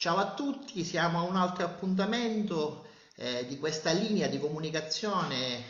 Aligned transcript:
Ciao 0.00 0.16
a 0.16 0.32
tutti, 0.32 0.82
siamo 0.82 1.18
a 1.18 1.22
un 1.24 1.36
altro 1.36 1.66
appuntamento 1.66 2.86
eh, 3.16 3.44
di 3.46 3.58
questa 3.58 3.92
linea 3.92 4.28
di 4.28 4.40
comunicazione 4.40 5.58
eh, 5.58 5.62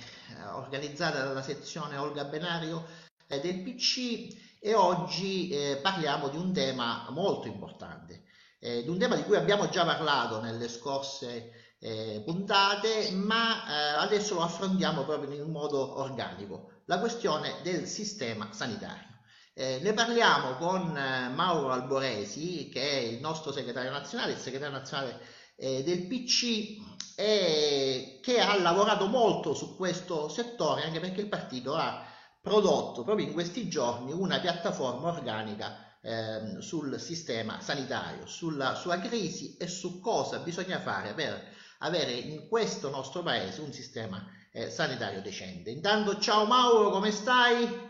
organizzata 0.53 1.25
dalla 1.25 1.42
sezione 1.42 1.96
Olga 1.96 2.22
Benario 2.22 2.87
eh, 3.27 3.40
del 3.40 3.61
PC 3.61 4.37
e 4.61 4.72
oggi 4.72 5.48
eh, 5.48 5.80
parliamo 5.82 6.29
di 6.29 6.37
un 6.37 6.53
tema 6.53 7.08
molto 7.11 7.48
importante, 7.48 8.22
eh, 8.61 8.85
di 8.85 8.88
un 8.88 8.98
tema 8.98 9.16
di 9.16 9.24
cui 9.24 9.35
abbiamo 9.35 9.68
già 9.68 9.84
parlato 9.84 10.40
nelle 10.40 10.68
scorse 10.68 11.74
eh, 11.80 12.22
puntate, 12.24 13.10
ma 13.10 13.98
adesso 13.98 14.34
lo 14.34 14.42
affrontiamo 14.42 15.02
proprio 15.02 15.42
in 15.42 15.50
modo 15.50 15.98
organico, 15.98 16.82
la 16.84 17.00
questione 17.00 17.56
del 17.64 17.84
sistema 17.88 18.52
sanitario. 18.52 19.09
Eh, 19.53 19.80
ne 19.82 19.93
parliamo 19.93 20.55
con 20.57 20.96
eh, 20.96 21.29
Mauro 21.29 21.71
Alboresi, 21.71 22.69
che 22.69 22.82
è 22.82 22.96
il 22.96 23.21
nostro 23.21 23.53
segretario 23.53 23.91
nazionale, 23.91 24.32
il 24.32 24.39
segretario 24.39 24.77
nazionale 24.77 25.21
eh, 25.57 25.82
del 25.82 26.07
PC, 26.07 26.79
e 27.17 28.18
che 28.22 28.41
ha 28.41 28.58
lavorato 28.58 29.07
molto 29.07 29.53
su 29.53 29.77
questo 29.77 30.29
settore, 30.29 30.85
anche 30.85 31.00
perché 31.00 31.21
il 31.21 31.29
partito 31.29 31.75
ha 31.75 32.06
prodotto 32.41 33.05
proprio 33.05 33.27
in 33.27 33.34
questi 33.34 33.69
giorni 33.69 34.12
una 34.12 34.41
piattaforma 34.41 35.08
organica 35.08 35.98
ehm, 36.00 36.61
sul 36.61 36.98
sistema 36.98 37.61
sanitario, 37.61 38.27
sulla 38.27 38.75
sua 38.75 38.98
crisi 38.98 39.56
e 39.58 39.69
su 39.69 40.00
cosa 40.00 40.39
bisogna 40.39 40.80
fare 40.80 41.12
per 41.12 41.58
avere 41.80 42.12
in 42.12 42.48
questo 42.48 42.89
nostro 42.89 43.22
paese 43.22 43.61
un 43.61 43.72
sistema 43.72 44.27
eh, 44.53 44.70
sanitario 44.70 45.20
decente. 45.20 45.70
Intanto 45.70 46.19
ciao 46.19 46.47
Mauro, 46.47 46.91
come 46.91 47.11
stai? 47.11 47.89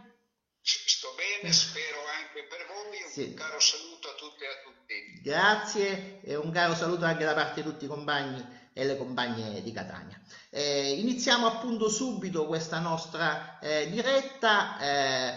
Sto 0.63 1.10
bene, 1.41 1.53
spero 1.53 1.99
anche 2.19 2.47
per 2.49 2.67
voi. 2.67 3.03
Un 3.03 3.11
sì. 3.11 3.35
caro 3.35 3.61
saluto 3.61 4.09
a 4.09 4.15
tutti 4.15 4.45
e 4.45 4.47
a 4.47 4.63
tutti. 4.65 5.21
Grazie 5.23 6.21
e 6.23 6.37
un 6.37 6.51
caro 6.51 6.75
saluto 6.75 7.05
anche 7.05 7.25
da 7.25 7.35
parte 7.35 7.63
di 7.63 7.69
tutti 7.69 7.85
i 7.85 7.89
compagni 7.89 8.45
e 8.73 8.85
le 8.85 8.97
compagne 8.97 9.63
di 9.63 9.73
Catania. 9.73 10.21
Eh, 10.51 10.93
iniziamo 10.99 11.47
appunto 11.47 11.89
subito 11.89 12.47
questa 12.47 12.79
nostra 12.79 13.59
eh, 13.61 13.89
diretta 13.91 14.79
eh, 14.81 15.35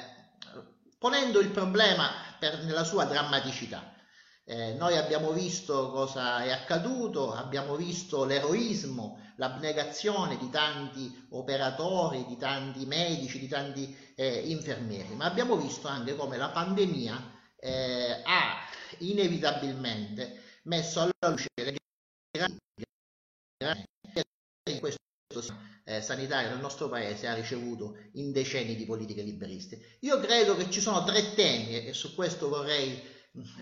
ponendo 0.97 1.39
il 1.39 1.49
problema 1.49 2.11
per, 2.39 2.63
nella 2.63 2.83
sua 2.83 3.05
drammaticità. 3.05 3.92
Eh, 4.45 4.73
noi 4.73 4.97
abbiamo 4.97 5.31
visto 5.31 5.89
cosa 5.91 6.43
è 6.43 6.51
accaduto, 6.51 7.31
abbiamo 7.33 7.75
visto 7.75 8.25
l'eroismo, 8.25 9.31
l'abnegazione 9.37 10.37
di 10.37 10.49
tanti 10.49 11.27
operatori, 11.29 12.25
di 12.25 12.35
tanti 12.35 12.85
medici, 12.85 13.39
di 13.39 13.47
tanti 13.47 13.95
eh, 14.15 14.39
infermieri, 14.49 15.15
ma 15.15 15.25
abbiamo 15.25 15.55
visto 15.55 15.87
anche 15.87 16.15
come 16.15 16.35
la 16.37 16.49
pandemia 16.49 17.31
eh, 17.55 18.21
ha 18.23 18.67
inevitabilmente 18.99 20.41
messo 20.63 20.99
alla 20.99 21.29
luce 21.29 21.47
le 21.55 21.77
grandi 22.31 22.59
in 24.69 24.79
questo 24.79 24.99
eh, 25.85 26.01
sanitario 26.01 26.49
nel 26.49 26.59
nostro 26.59 26.87
paese 26.87 27.27
ha 27.27 27.33
ricevuto 27.33 27.97
in 28.13 28.31
decenni 28.31 28.75
di 28.75 28.85
politiche 28.85 29.21
liberiste. 29.21 29.97
Io 29.99 30.19
credo 30.19 30.55
che 30.55 30.69
ci 30.69 30.81
sono 30.81 31.03
tre 31.03 31.33
temi 31.33 31.85
e 31.85 31.93
su 31.93 32.15
questo 32.15 32.49
vorrei, 32.49 33.01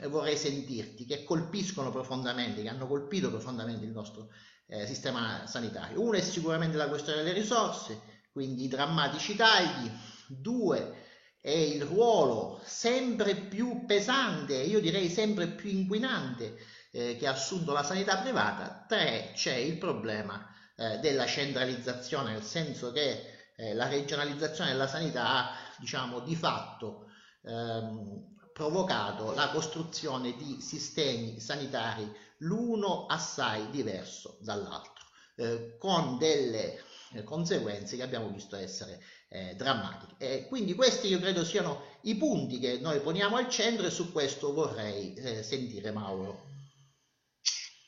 vorrei 0.10 0.38
sentirti, 0.38 1.06
che 1.06 1.24
colpiscono 1.24 1.92
profondamente, 1.92 2.62
che 2.62 2.70
hanno 2.70 2.88
colpito 2.88 3.30
profondamente 3.30 3.86
il 3.86 3.92
nostro 3.92 4.30
eh, 4.68 4.86
sistema 4.86 5.46
sanitario. 5.48 6.02
Uno 6.02 6.14
è 6.14 6.22
sicuramente 6.22 6.78
la 6.78 6.90
questione 6.90 7.24
delle 7.24 7.34
risorse, 7.34 8.24
quindi 8.32 8.66
i 8.66 8.68
drammatici 8.68 9.36
tagli. 9.36 9.90
Due 10.28 11.00
è 11.42 11.52
il 11.52 11.84
ruolo 11.84 12.62
sempre 12.64 13.36
più 13.36 13.86
pesante, 13.86 14.56
io 14.56 14.80
direi 14.80 15.10
sempre 15.10 15.48
più 15.48 15.70
inquinante 15.70 16.58
eh, 16.92 17.16
che 17.18 17.28
ha 17.28 17.32
assunto 17.32 17.72
la 17.72 17.84
sanità 17.84 18.18
privata. 18.18 18.86
Tre 18.88 19.32
c'è 19.34 19.56
il 19.56 19.78
problema 19.78 20.48
eh, 20.76 21.00
della 21.00 21.26
centralizzazione, 21.26 22.34
nel 22.34 22.44
senso 22.44 22.92
che 22.92 23.40
eh, 23.56 23.74
la 23.74 23.88
regionalizzazione 23.88 24.72
della 24.72 24.88
sanità 24.88 25.28
ha, 25.28 25.56
diciamo, 25.78 26.20
di 26.20 26.36
fatto 26.36 27.08
ehm, 27.44 28.31
provocato 28.62 29.34
la 29.34 29.50
costruzione 29.50 30.36
di 30.38 30.62
sistemi 30.62 31.40
sanitari 31.40 32.08
l'uno 32.42 33.08
assai 33.08 33.72
diverso 33.72 34.38
dall'altro, 34.42 35.04
eh, 35.38 35.78
con 35.80 36.20
delle 36.20 36.84
eh, 37.14 37.24
conseguenze 37.24 37.96
che 37.96 38.04
abbiamo 38.04 38.30
visto 38.30 38.56
essere 38.56 39.04
eh, 39.30 39.56
drammatiche. 39.56 40.14
E 40.20 40.48
quindi 40.48 40.76
questi 40.76 41.08
io 41.08 41.18
credo 41.18 41.44
siano 41.44 41.98
i 42.02 42.16
punti 42.16 42.60
che 42.60 42.78
noi 42.78 43.00
poniamo 43.00 43.36
al 43.36 43.50
centro 43.50 43.88
e 43.88 43.90
su 43.90 44.12
questo 44.12 44.54
vorrei 44.54 45.16
eh, 45.16 45.42
sentire 45.42 45.90
Mauro. 45.90 46.46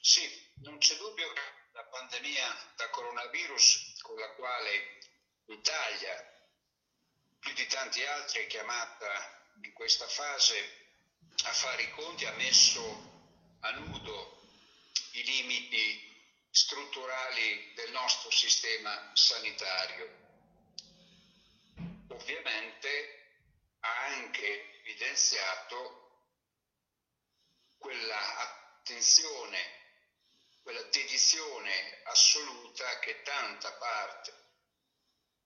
Sì, 0.01 0.27
non 0.63 0.79
c'è 0.79 0.95
dubbio 0.97 1.27
che 1.33 1.41
la 1.73 1.85
pandemia 1.85 2.47
da 2.77 2.89
coronavirus 2.89 3.99
con 4.01 4.15
la 4.15 4.33
quale 4.37 4.71
l'Italia, 5.45 6.15
più 7.37 7.53
di 7.53 7.67
tanti 7.67 8.03
altri, 8.03 8.41
è 8.41 8.47
chiamata 8.47 9.41
in 9.61 9.73
questa 9.73 10.07
fase 10.07 10.81
a 11.43 11.53
fare 11.53 11.83
i 11.83 11.91
conti, 11.91 12.25
ha 12.25 12.31
messo 12.33 12.81
a 13.61 13.71
nudo 13.71 14.41
i 15.11 15.23
limiti 15.23 16.11
strutturali 16.49 17.73
del 17.75 17.91
nostro 17.91 18.29
sistema 18.31 19.11
sanitario. 19.13 20.21
Ovviamente 22.09 23.21
ha 23.79 24.05
anche 24.05 24.79
evidenziato 24.79 26.03
quella 27.77 28.37
attenzione, 28.37 29.81
quella 30.61 30.83
dedizione 30.83 32.01
assoluta 32.03 32.99
che 32.99 33.21
tanta 33.23 33.71
parte 33.73 34.33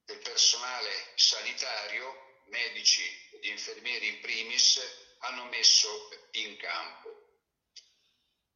del 0.05 0.19
personale 0.19 1.11
sanitario, 1.15 2.26
medici 2.47 3.29
ed 3.31 3.43
infermieri 3.45 4.07
in 4.07 4.19
primis, 4.21 4.79
hanno 5.19 5.45
messo 5.45 6.09
in 6.31 6.57
campo. 6.57 7.25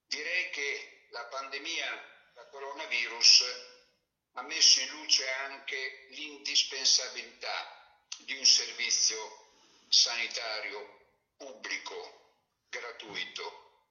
Direi 0.05 0.49
che 0.51 1.05
la 1.09 1.25
pandemia 1.25 2.31
da 2.33 2.45
coronavirus 2.47 3.43
ha 4.33 4.41
messo 4.43 4.79
in 4.81 4.89
luce 4.89 5.29
anche 5.29 6.07
l'indispensabilità 6.11 8.05
di 8.19 8.37
un 8.37 8.45
servizio 8.45 9.49
sanitario 9.87 10.99
pubblico, 11.37 12.39
gratuito, 12.69 13.87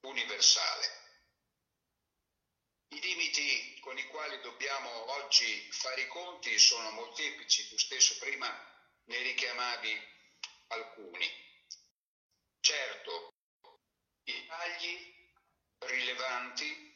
universale. 0.00 1.02
I 2.88 3.00
limiti 3.00 3.78
con 3.80 3.98
i 3.98 4.06
quali 4.06 4.40
dobbiamo 4.40 5.12
oggi 5.12 5.68
fare 5.72 6.02
i 6.02 6.06
conti 6.08 6.58
sono 6.58 6.90
molteplici, 6.90 7.68
tu 7.68 7.78
stesso 7.78 8.16
prima 8.18 8.73
ne 9.04 9.22
richiamavi 9.22 10.08
alcuni. 10.68 11.30
Certo, 12.60 13.34
i 14.24 14.46
tagli 14.46 15.14
rilevanti 15.78 16.94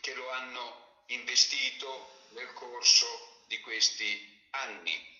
che 0.00 0.14
lo 0.14 0.30
hanno 0.30 1.04
investito 1.06 2.26
nel 2.30 2.52
corso 2.52 3.44
di 3.46 3.58
questi 3.60 4.46
anni. 4.50 5.10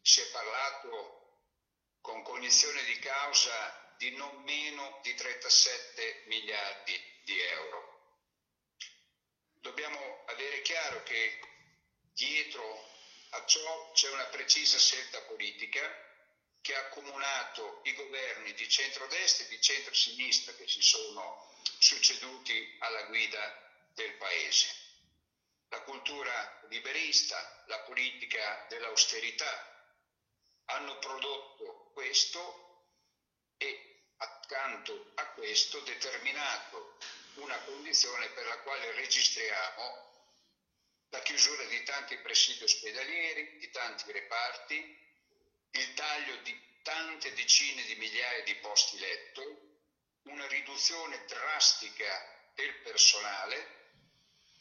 Si 0.00 0.20
è 0.20 0.30
parlato 0.30 1.20
con 2.00 2.22
cognizione 2.22 2.82
di 2.84 2.98
causa 2.98 3.94
di 3.98 4.10
non 4.16 4.42
meno 4.42 4.98
di 5.02 5.14
37 5.14 6.24
miliardi 6.26 6.98
di 7.24 7.38
euro. 7.38 7.98
Dobbiamo 9.60 10.24
avere 10.26 10.62
chiaro 10.62 11.02
che 11.02 11.38
dietro 12.14 12.89
a 13.30 13.44
ciò 13.46 13.90
c'è 13.92 14.10
una 14.10 14.24
precisa 14.26 14.78
scelta 14.78 15.20
politica 15.22 16.08
che 16.60 16.74
ha 16.74 16.80
accomunato 16.80 17.80
i 17.84 17.94
governi 17.94 18.52
di 18.54 18.68
centrodestra 18.68 19.44
e 19.44 19.48
di 19.48 19.60
centrosinistra 19.60 20.52
che 20.54 20.68
si 20.68 20.82
sono 20.82 21.48
succeduti 21.78 22.76
alla 22.80 23.02
guida 23.04 23.88
del 23.94 24.12
Paese. 24.14 24.76
La 25.68 25.80
cultura 25.82 26.60
liberista, 26.68 27.64
la 27.66 27.78
politica 27.80 28.66
dell'austerità 28.68 29.68
hanno 30.66 30.98
prodotto 30.98 31.90
questo 31.92 32.84
e 33.56 34.02
accanto 34.16 35.12
a 35.14 35.26
questo 35.28 35.80
determinato 35.80 36.98
una 37.34 37.58
condizione 37.60 38.28
per 38.30 38.46
la 38.46 38.58
quale 38.58 38.92
registriamo 38.92 40.09
la 41.10 41.20
chiusura 41.20 41.64
di 41.64 41.82
tanti 41.82 42.16
presidi 42.18 42.62
ospedalieri, 42.62 43.56
di 43.58 43.70
tanti 43.70 44.10
reparti, 44.12 44.98
il 45.72 45.94
taglio 45.94 46.36
di 46.42 46.68
tante 46.82 47.32
decine 47.34 47.84
di 47.84 47.94
migliaia 47.96 48.42
di 48.44 48.54
posti 48.56 48.98
letto, 48.98 49.42
una 50.24 50.46
riduzione 50.46 51.24
drastica 51.26 52.52
del 52.54 52.74
personale, 52.82 53.78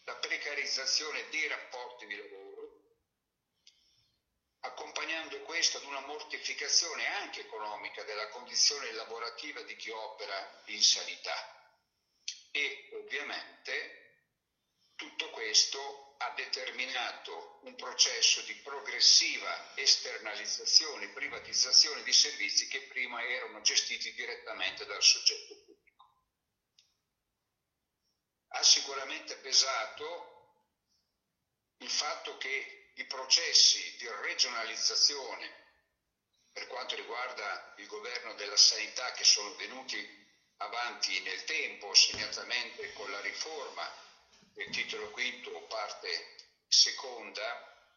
la 0.05 0.15
precarizzazione 0.15 1.27
dei 1.29 1.47
rapporti 1.47 2.07
di 2.07 2.15
lavoro, 2.15 2.49
accompagnando 4.61 5.39
questo 5.41 5.77
ad 5.77 5.83
una 5.83 6.01
mortificazione 6.01 7.05
anche 7.21 7.41
economica 7.41 8.03
della 8.03 8.27
condizione 8.29 8.91
lavorativa 8.93 9.61
di 9.63 9.75
chi 9.75 9.89
opera 9.89 10.63
in 10.65 10.81
sanità. 10.81 11.53
ovviamente 12.93 13.98
tutto 14.99 15.29
questo 15.29 16.15
ha 16.17 16.31
determinato 16.31 17.59
un 17.63 17.73
processo 17.75 18.41
di 18.41 18.53
progressiva 18.55 19.73
esternalizzazione, 19.75 21.07
privatizzazione 21.13 22.03
di 22.03 22.11
servizi 22.11 22.67
che 22.67 22.81
prima 22.81 23.23
erano 23.23 23.61
gestiti 23.61 24.13
direttamente 24.13 24.85
dal 24.85 25.01
soggetto 25.01 25.55
pubblico. 25.63 26.05
Ha 28.49 28.61
sicuramente 28.61 29.37
pesato 29.37 30.65
il 31.77 31.89
fatto 31.89 32.37
che 32.37 32.91
i 32.95 33.05
processi 33.05 33.95
di 33.95 34.09
regionalizzazione 34.09 35.67
per 36.51 36.67
quanto 36.67 36.95
riguarda 36.95 37.73
il 37.77 37.87
governo 37.87 38.33
della 38.33 38.57
sanità 38.57 39.13
che 39.13 39.23
sono 39.23 39.55
venuti 39.55 40.27
avanti 40.57 41.21
nel 41.21 41.45
tempo, 41.45 41.93
segnatamente 41.93 42.91
con 42.91 43.09
la 43.09 43.21
riforma 43.21 44.07
del 44.59 44.71
titolo 44.71 45.09
quinto 45.11 45.61
parte 45.67 46.35
seconda, 46.67 47.93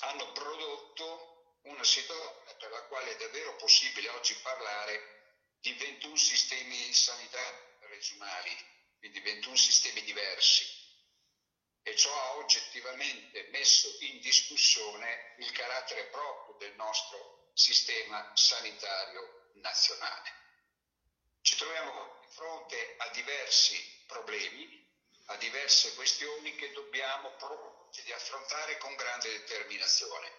hanno 0.00 0.32
prodotto 0.32 1.60
una 1.62 1.82
situazione 1.82 2.56
per 2.58 2.70
la 2.70 2.82
quale 2.82 3.12
è 3.12 3.16
davvero 3.16 3.56
possibile 3.56 4.10
oggi 4.10 4.34
parlare 4.42 5.54
di 5.60 5.72
21 5.72 6.14
sistemi 6.14 6.92
sanitari 6.92 7.56
regionali, 7.88 8.54
quindi 8.98 9.20
21 9.20 9.56
sistemi 9.56 10.02
diversi. 10.02 10.82
E 11.82 11.96
ciò 11.96 12.14
ha 12.14 12.36
oggettivamente 12.36 13.48
messo 13.50 13.88
in 14.00 14.20
discussione 14.20 15.34
il 15.38 15.50
carattere 15.52 16.04
proprio 16.08 16.56
del 16.58 16.74
nostro 16.74 17.50
sistema 17.54 18.30
sanitario 18.34 19.52
nazionale. 19.54 20.32
Ci 21.40 21.56
troviamo 21.56 22.18
di 22.20 22.34
fronte 22.34 22.94
a 22.98 23.08
diversi 23.08 24.02
problemi, 24.06 24.83
a 25.26 25.36
diverse 25.36 25.94
questioni 25.94 26.54
che 26.56 26.72
dobbiamo 26.72 27.30
proporci 27.38 28.02
di 28.02 28.12
affrontare 28.12 28.78
con 28.78 28.94
grande 28.94 29.30
determinazione. 29.30 30.30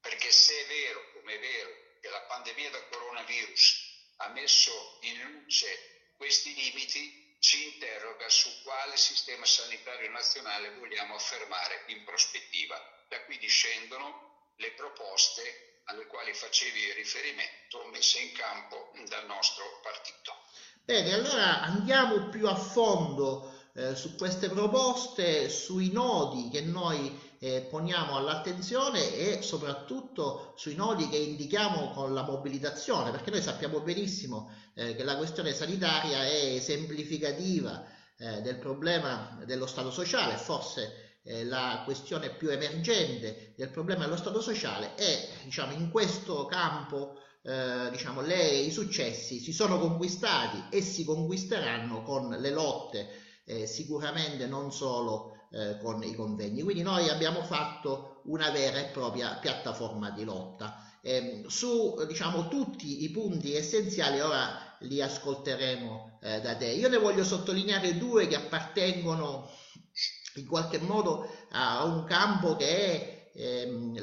Perché 0.00 0.30
se 0.30 0.54
è 0.54 0.66
vero, 0.66 1.10
come 1.12 1.34
è 1.34 1.38
vero, 1.38 1.70
che 2.00 2.08
la 2.08 2.20
pandemia 2.22 2.70
da 2.70 2.82
coronavirus 2.84 3.88
ha 4.16 4.28
messo 4.28 4.98
in 5.02 5.20
luce 5.20 6.12
questi 6.16 6.54
limiti, 6.54 7.36
ci 7.40 7.72
interroga 7.72 8.28
su 8.28 8.50
quale 8.62 8.96
sistema 8.96 9.44
sanitario 9.46 10.10
nazionale 10.10 10.74
vogliamo 10.78 11.14
affermare 11.14 11.84
in 11.86 12.04
prospettiva. 12.04 12.78
Da 13.08 13.22
qui 13.24 13.38
discendono 13.38 14.52
le 14.56 14.72
proposte 14.72 15.82
alle 15.84 16.06
quali 16.06 16.32
facevi 16.34 16.92
riferimento 16.92 17.84
messe 17.86 18.20
in 18.20 18.32
campo 18.32 18.92
dal 19.08 19.26
nostro 19.26 19.80
partito. 19.82 20.36
Bene, 20.84 21.14
allora 21.14 21.62
andiamo 21.62 22.28
più 22.28 22.46
a 22.46 22.54
fondo 22.54 23.59
eh, 23.80 23.96
su 23.96 24.14
queste 24.14 24.50
proposte, 24.50 25.48
sui 25.48 25.90
nodi 25.90 26.50
che 26.50 26.60
noi 26.60 27.18
eh, 27.38 27.66
poniamo 27.70 28.14
all'attenzione 28.14 29.14
e 29.14 29.40
soprattutto 29.40 30.52
sui 30.56 30.74
nodi 30.74 31.08
che 31.08 31.16
indichiamo 31.16 31.90
con 31.90 32.12
la 32.12 32.22
mobilitazione, 32.22 33.10
perché 33.10 33.30
noi 33.30 33.40
sappiamo 33.40 33.80
benissimo 33.80 34.50
eh, 34.74 34.94
che 34.94 35.02
la 35.02 35.16
questione 35.16 35.54
sanitaria 35.54 36.26
è 36.26 36.54
esemplificativa 36.54 37.82
eh, 38.18 38.42
del 38.42 38.58
problema 38.58 39.40
dello 39.46 39.66
Stato 39.66 39.90
sociale, 39.90 40.36
forse 40.36 41.18
eh, 41.22 41.44
la 41.44 41.80
questione 41.86 42.34
più 42.34 42.50
emergente 42.50 43.54
del 43.56 43.70
problema 43.70 44.04
dello 44.04 44.18
Stato 44.18 44.42
sociale 44.42 44.94
e 44.96 45.28
diciamo, 45.44 45.72
in 45.72 45.90
questo 45.90 46.44
campo 46.44 47.18
eh, 47.42 47.88
diciamo, 47.90 48.20
le, 48.20 48.46
i 48.46 48.70
successi 48.70 49.38
si 49.38 49.52
sono 49.54 49.78
conquistati 49.78 50.64
e 50.68 50.82
si 50.82 51.04
conquisteranno 51.04 52.02
con 52.02 52.28
le 52.28 52.50
lotte, 52.50 53.08
eh, 53.44 53.66
sicuramente 53.66 54.46
non 54.46 54.72
solo 54.72 55.46
eh, 55.50 55.78
con 55.82 56.02
i 56.02 56.14
convegni. 56.14 56.62
Quindi 56.62 56.82
noi 56.82 57.08
abbiamo 57.08 57.42
fatto 57.42 58.22
una 58.24 58.50
vera 58.50 58.78
e 58.78 58.90
propria 58.90 59.36
piattaforma 59.36 60.10
di 60.10 60.24
lotta. 60.24 60.84
Eh, 61.02 61.44
su 61.46 61.94
diciamo, 62.06 62.48
tutti 62.48 63.02
i 63.02 63.10
punti 63.10 63.54
essenziali 63.54 64.20
ora 64.20 64.76
li 64.80 65.00
ascolteremo 65.00 66.18
eh, 66.22 66.40
da 66.40 66.56
te. 66.56 66.66
Io 66.66 66.88
ne 66.88 66.98
voglio 66.98 67.24
sottolineare 67.24 67.96
due 67.96 68.26
che 68.26 68.36
appartengono 68.36 69.50
in 70.36 70.46
qualche 70.46 70.78
modo 70.78 71.28
a 71.50 71.84
un 71.84 72.04
campo 72.04 72.54
che 72.56 72.68
è 72.68 73.30
ehm, 73.34 73.98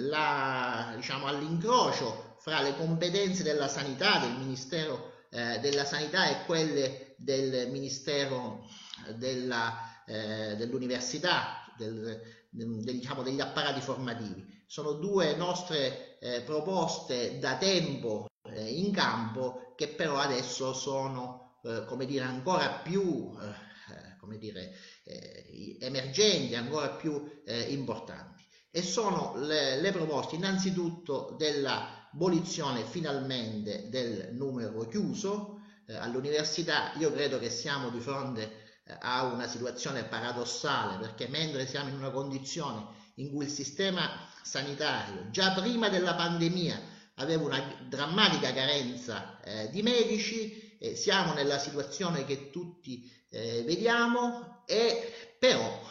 diciamo, 0.96 1.28
all'incrocio 1.28 2.36
fra 2.40 2.62
le 2.62 2.76
competenze 2.76 3.44
della 3.44 3.68
sanità, 3.68 4.20
del 4.20 4.38
Ministero 4.38 5.16
eh, 5.30 5.60
della 5.60 5.86
Sanità 5.86 6.30
e 6.30 6.46
quelle 6.46 7.16
del 7.18 7.70
Ministero 7.70 8.66
della, 9.16 10.04
eh, 10.06 10.56
dell'Università, 10.56 11.74
del, 11.78 12.22
del, 12.50 12.84
diciamo, 12.84 13.24
degli 13.24 13.40
apparati 13.40 13.82
formativi. 13.82 14.64
Sono 14.66 14.94
due 14.94 15.36
nostre 15.36 16.20
eh, 16.20 16.42
proposte 16.42 17.40
da 17.40 17.58
tempo 17.58 18.28
eh, 18.44 18.70
in 18.70 18.92
campo 18.92 19.74
che 19.76 19.90
però 19.90 20.18
adesso 20.18 20.74
sono, 20.74 21.60
eh, 21.64 21.86
come 21.86 22.06
dire, 22.06 22.26
ancora 22.26 22.70
più, 22.84 23.32
eh, 23.40 24.18
come 24.20 24.38
dire, 24.38 24.74
eh, 25.06 25.78
emergenti, 25.80 26.56
ancora 26.56 26.90
più 26.90 27.42
eh, 27.46 27.62
importanti. 27.72 28.46
E 28.72 28.82
sono 28.82 29.36
le, 29.38 29.80
le 29.80 29.92
proposte 29.92 30.36
innanzitutto 30.36 31.36
dell'abolizione 31.38 32.84
finalmente 32.84 33.90
del 33.90 34.34
numero 34.34 34.88
chiuso 34.88 35.62
eh, 35.88 35.96
all'università. 35.96 36.94
Io 36.98 37.12
credo 37.12 37.40
che 37.40 37.50
siamo 37.50 37.90
di 37.90 38.00
fronte 38.00 38.66
eh, 38.88 38.98
a 39.00 39.24
una 39.26 39.48
situazione 39.48 40.04
paradossale 40.04 40.98
perché 40.98 41.28
mentre 41.28 41.68
siamo 41.68 41.90
in 41.90 41.96
una 41.96 42.12
condizione 42.12 42.86
in 43.16 43.32
cui 43.32 43.46
il 43.46 43.52
sistema 43.52 44.10
sanitario 44.42 45.30
già 45.30 45.52
prima 45.52 45.90
della 45.90 46.16
pandemia 46.16 46.96
aveva 47.16 47.44
una 47.44 47.76
drammatica 47.88 48.54
carenza 48.54 49.42
eh, 49.42 49.70
di 49.70 49.82
medici, 49.82 50.78
eh, 50.80 50.96
siamo 50.96 51.34
nella 51.34 51.58
situazione 51.58 52.26
che 52.26 52.50
tutti 52.52 53.12
eh, 53.30 53.64
vediamo 53.66 54.64
e 54.66 55.36
però 55.40 55.82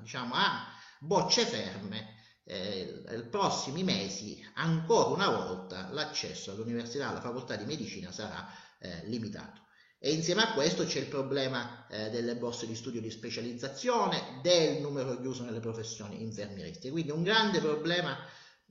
diciamo 0.00 0.34
a 0.34 0.66
bocce 0.98 1.44
ferme 1.44 2.20
eh, 2.44 3.02
nei 3.06 3.22
prossimi 3.24 3.82
mesi 3.84 4.44
ancora 4.54 5.10
una 5.10 5.28
volta 5.28 5.88
l'accesso 5.90 6.50
all'università, 6.50 7.08
alla 7.08 7.20
facoltà 7.20 7.56
di 7.56 7.64
medicina 7.64 8.10
sarà 8.10 8.48
eh, 8.78 9.06
limitato. 9.06 9.61
E 10.04 10.10
insieme 10.10 10.42
a 10.42 10.52
questo 10.52 10.84
c'è 10.84 10.98
il 10.98 11.06
problema 11.06 11.86
eh, 11.88 12.10
delle 12.10 12.34
borse 12.34 12.66
di 12.66 12.74
studio 12.74 13.00
di 13.00 13.08
specializzazione, 13.08 14.40
del 14.42 14.80
numero 14.80 15.16
chiuso 15.20 15.44
nelle 15.44 15.60
professioni 15.60 16.22
infermieristiche. 16.22 16.90
Quindi 16.90 17.12
un 17.12 17.22
grande 17.22 17.60
problema 17.60 18.18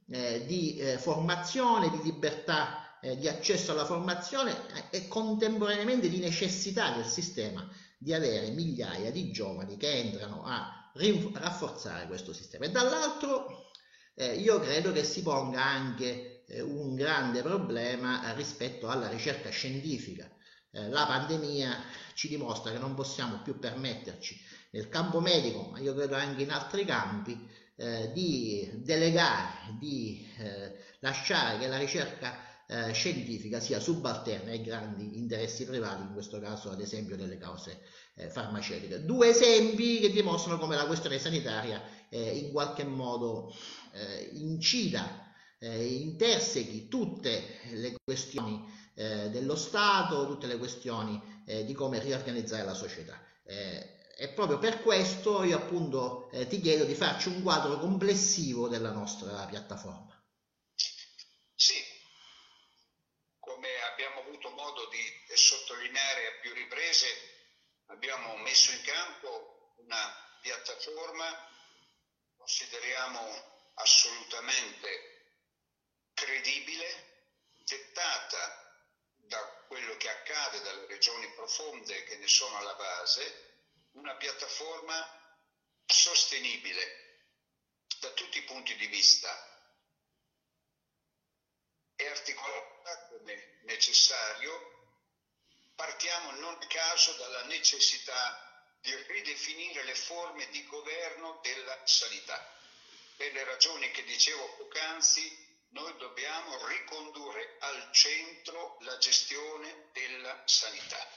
eh, 0.09 0.43
di 0.45 0.75
eh, 0.75 0.97
formazione, 0.97 1.89
di 1.89 2.01
libertà 2.03 2.99
eh, 2.99 3.17
di 3.17 3.29
accesso 3.29 3.71
alla 3.71 3.85
formazione 3.85 4.53
e 4.89 5.07
contemporaneamente 5.07 6.09
di 6.09 6.19
necessità 6.19 6.91
del 6.91 7.05
sistema 7.05 7.65
di 7.97 8.13
avere 8.13 8.49
migliaia 8.49 9.09
di 9.09 9.31
giovani 9.31 9.77
che 9.77 9.89
entrano 9.89 10.43
a 10.43 10.91
rafforzare 11.35 12.07
questo 12.07 12.33
sistema. 12.33 12.65
E 12.65 12.71
dall'altro 12.71 13.71
eh, 14.15 14.35
io 14.35 14.59
credo 14.59 14.91
che 14.91 15.05
si 15.05 15.21
ponga 15.21 15.63
anche 15.63 16.43
eh, 16.45 16.59
un 16.59 16.93
grande 16.93 17.41
problema 17.41 18.33
rispetto 18.33 18.89
alla 18.89 19.07
ricerca 19.07 19.49
scientifica. 19.49 20.29
Eh, 20.73 20.87
la 20.87 21.05
pandemia 21.05 21.83
ci 22.13 22.29
dimostra 22.29 22.71
che 22.71 22.77
non 22.77 22.95
possiamo 22.95 23.41
più 23.41 23.59
permetterci 23.59 24.39
nel 24.71 24.87
campo 24.87 25.19
medico, 25.19 25.69
ma 25.71 25.79
io 25.79 25.93
credo 25.93 26.15
anche 26.15 26.43
in 26.43 26.51
altri 26.51 26.85
campi, 26.85 27.49
eh, 27.75 28.11
di 28.13 28.69
delegare, 28.75 29.75
di 29.79 30.25
eh, 30.37 30.73
lasciare 30.99 31.57
che 31.57 31.67
la 31.67 31.77
ricerca 31.77 32.65
eh, 32.67 32.93
scientifica 32.93 33.59
sia 33.59 33.81
subalterna 33.81 34.51
ai 34.51 34.61
grandi 34.61 35.17
interessi 35.17 35.65
privati, 35.65 36.03
in 36.03 36.13
questo 36.13 36.39
caso 36.39 36.69
ad 36.69 36.79
esempio 36.79 37.17
delle 37.17 37.37
cause 37.37 37.81
eh, 38.15 38.29
farmaceutiche. 38.29 39.03
Due 39.03 39.27
esempi 39.27 39.99
che 39.99 40.11
dimostrano 40.11 40.57
come 40.57 40.77
la 40.77 40.85
questione 40.85 41.19
sanitaria 41.19 41.99
in 42.13 42.51
qualche 42.51 42.83
modo 42.83 43.55
incida, 44.33 45.33
intersechi 45.59 46.89
tutte 46.89 47.59
le 47.71 47.95
questioni 48.03 48.61
eh, 49.01 49.29
dello 49.29 49.55
Stato, 49.55 50.27
tutte 50.27 50.47
le 50.47 50.57
questioni 50.57 51.29
di 51.65 51.73
come 51.73 51.99
riorganizzare 51.99 52.63
la 52.63 52.73
società. 52.73 53.19
E 53.43 54.29
proprio 54.33 54.57
per 54.57 54.81
questo 54.81 55.43
io 55.43 55.57
appunto 55.57 56.29
ti 56.47 56.61
chiedo 56.61 56.85
di 56.85 56.93
farci 56.93 57.27
un 57.27 57.41
quadro 57.41 57.77
complessivo 57.79 58.69
della 58.69 58.91
nostra 58.91 59.45
piattaforma. 59.47 60.11
sottolineare 65.41 66.27
a 66.27 66.39
più 66.41 66.53
riprese, 66.53 67.07
abbiamo 67.87 68.37
messo 68.37 68.71
in 68.71 68.81
campo 68.83 69.73
una 69.77 70.37
piattaforma, 70.41 71.49
consideriamo 72.37 73.19
assolutamente 73.73 75.33
credibile, 76.13 76.85
dettata 77.65 78.60
da 79.31 79.63
quello 79.67 79.95
che 79.95 80.09
accade 80.09 80.59
dalle 80.59 80.85
regioni 80.87 81.31
profonde 81.31 82.03
che 82.03 82.17
ne 82.17 82.27
sono 82.27 82.57
alla 82.57 82.75
base, 82.75 83.59
una 83.93 84.13
piattaforma 84.15 85.09
sostenibile 85.85 86.99
da 87.99 88.09
tutti 88.11 88.39
i 88.39 88.43
punti 88.43 88.75
di 88.75 88.87
vista 88.87 89.31
e 91.95 92.07
articolata 92.09 93.07
come 93.07 93.59
necessario, 93.61 94.99
partiamo 95.75 96.31
non 96.31 96.57
a 96.59 96.67
caso 96.67 97.13
dalla 97.13 97.43
necessità 97.45 98.75
di 98.81 98.93
ridefinire 98.93 99.83
le 99.83 99.95
forme 99.95 100.49
di 100.49 100.65
governo 100.65 101.39
della 101.41 101.79
sanità. 101.85 102.53
Per 103.15 103.31
le 103.31 103.45
ragioni 103.45 103.89
che 103.91 104.03
dicevo 104.03 104.55
poc'anzi, 104.55 105.49
noi 105.69 105.95
dobbiamo 105.95 106.65
ricondurre 106.67 107.50
della 110.33 110.47
sanità. 110.47 111.07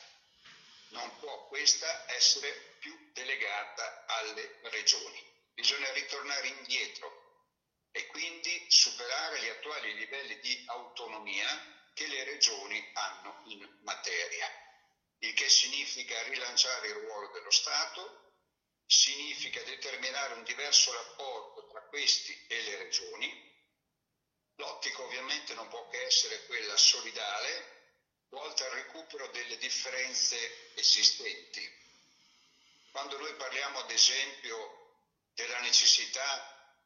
Non 0.89 1.19
può 1.19 1.47
questa 1.47 2.05
essere 2.07 2.77
più 2.79 2.97
delegata 3.13 4.05
alle 4.07 4.59
regioni. 4.63 5.23
Bisogna 5.55 5.91
ritornare 5.93 6.49
indietro 6.49 7.23
e 7.91 8.07
quindi 8.07 8.65
superare 8.69 9.41
gli 9.41 9.49
attuali 9.49 9.95
livelli 9.95 10.39
di 10.41 10.63
autonomia 10.67 11.47
che 11.95 12.07
le 12.09 12.25
regioni 12.25 12.91
hanno 12.95 13.41
in 13.45 13.79
materia, 13.83 14.51
il 15.19 15.33
che 15.33 15.49
significa 15.49 16.21
rilanciare 16.25 16.89
il 16.89 16.95
ruolo 16.95 17.31
dello 17.31 17.51
Stato, 17.51 18.33
significa 18.85 19.63
determinare 19.63 20.35
un 20.35 20.43
diverso 20.43 20.93
rapporto 20.93 21.69
tra 21.69 21.87
questi 21.87 22.37
e 22.49 22.63
le 22.63 22.77
regioni. 22.79 23.53
L'ottica 24.57 25.03
ovviamente 25.03 25.55
non 25.55 25.69
può 25.69 25.89
che 25.89 26.03
essere 26.03 26.45
quella 26.47 26.77
solidale, 26.77 27.74
volta 28.35 28.65
al 28.67 28.73
recupero 28.73 29.29
delle 29.29 29.57
differenze 29.59 30.75
esistenti. 30.75 31.83
Quando 32.91 33.17
noi 33.19 33.35
parliamo 33.37 33.79
ad 33.79 33.91
esempio 33.91 34.83
della 35.35 35.61
necessità 35.61 36.77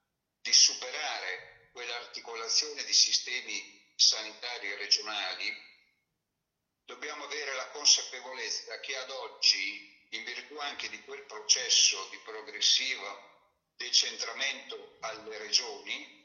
di 0.40 0.52
superare 0.52 1.68
quell'articolazione 1.72 2.84
di 2.84 2.92
sistemi 2.92 3.92
sanitari 3.96 4.74
regionali, 4.76 5.66
dobbiamo 6.84 7.24
avere 7.24 7.54
la 7.54 7.68
consapevolezza 7.70 8.78
che 8.80 8.96
ad 8.96 9.10
oggi, 9.10 10.06
in 10.10 10.24
virtù 10.24 10.56
anche 10.58 10.88
di 10.88 11.02
quel 11.02 11.24
processo 11.24 12.06
di 12.10 12.18
progressivo 12.18 13.26
decentramento 13.76 14.96
alle 15.00 15.36
regioni, 15.38 16.17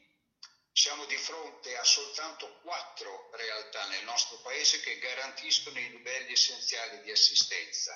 siamo 0.73 1.05
di 1.05 1.17
fronte 1.17 1.77
a 1.77 1.83
soltanto 1.83 2.59
quattro 2.61 3.29
realtà 3.33 3.85
nel 3.89 4.03
nostro 4.05 4.39
paese 4.41 4.79
che 4.81 4.97
garantiscono 4.97 5.79
i 5.79 5.89
livelli 5.89 6.31
essenziali 6.31 7.01
di 7.01 7.11
assistenza, 7.11 7.95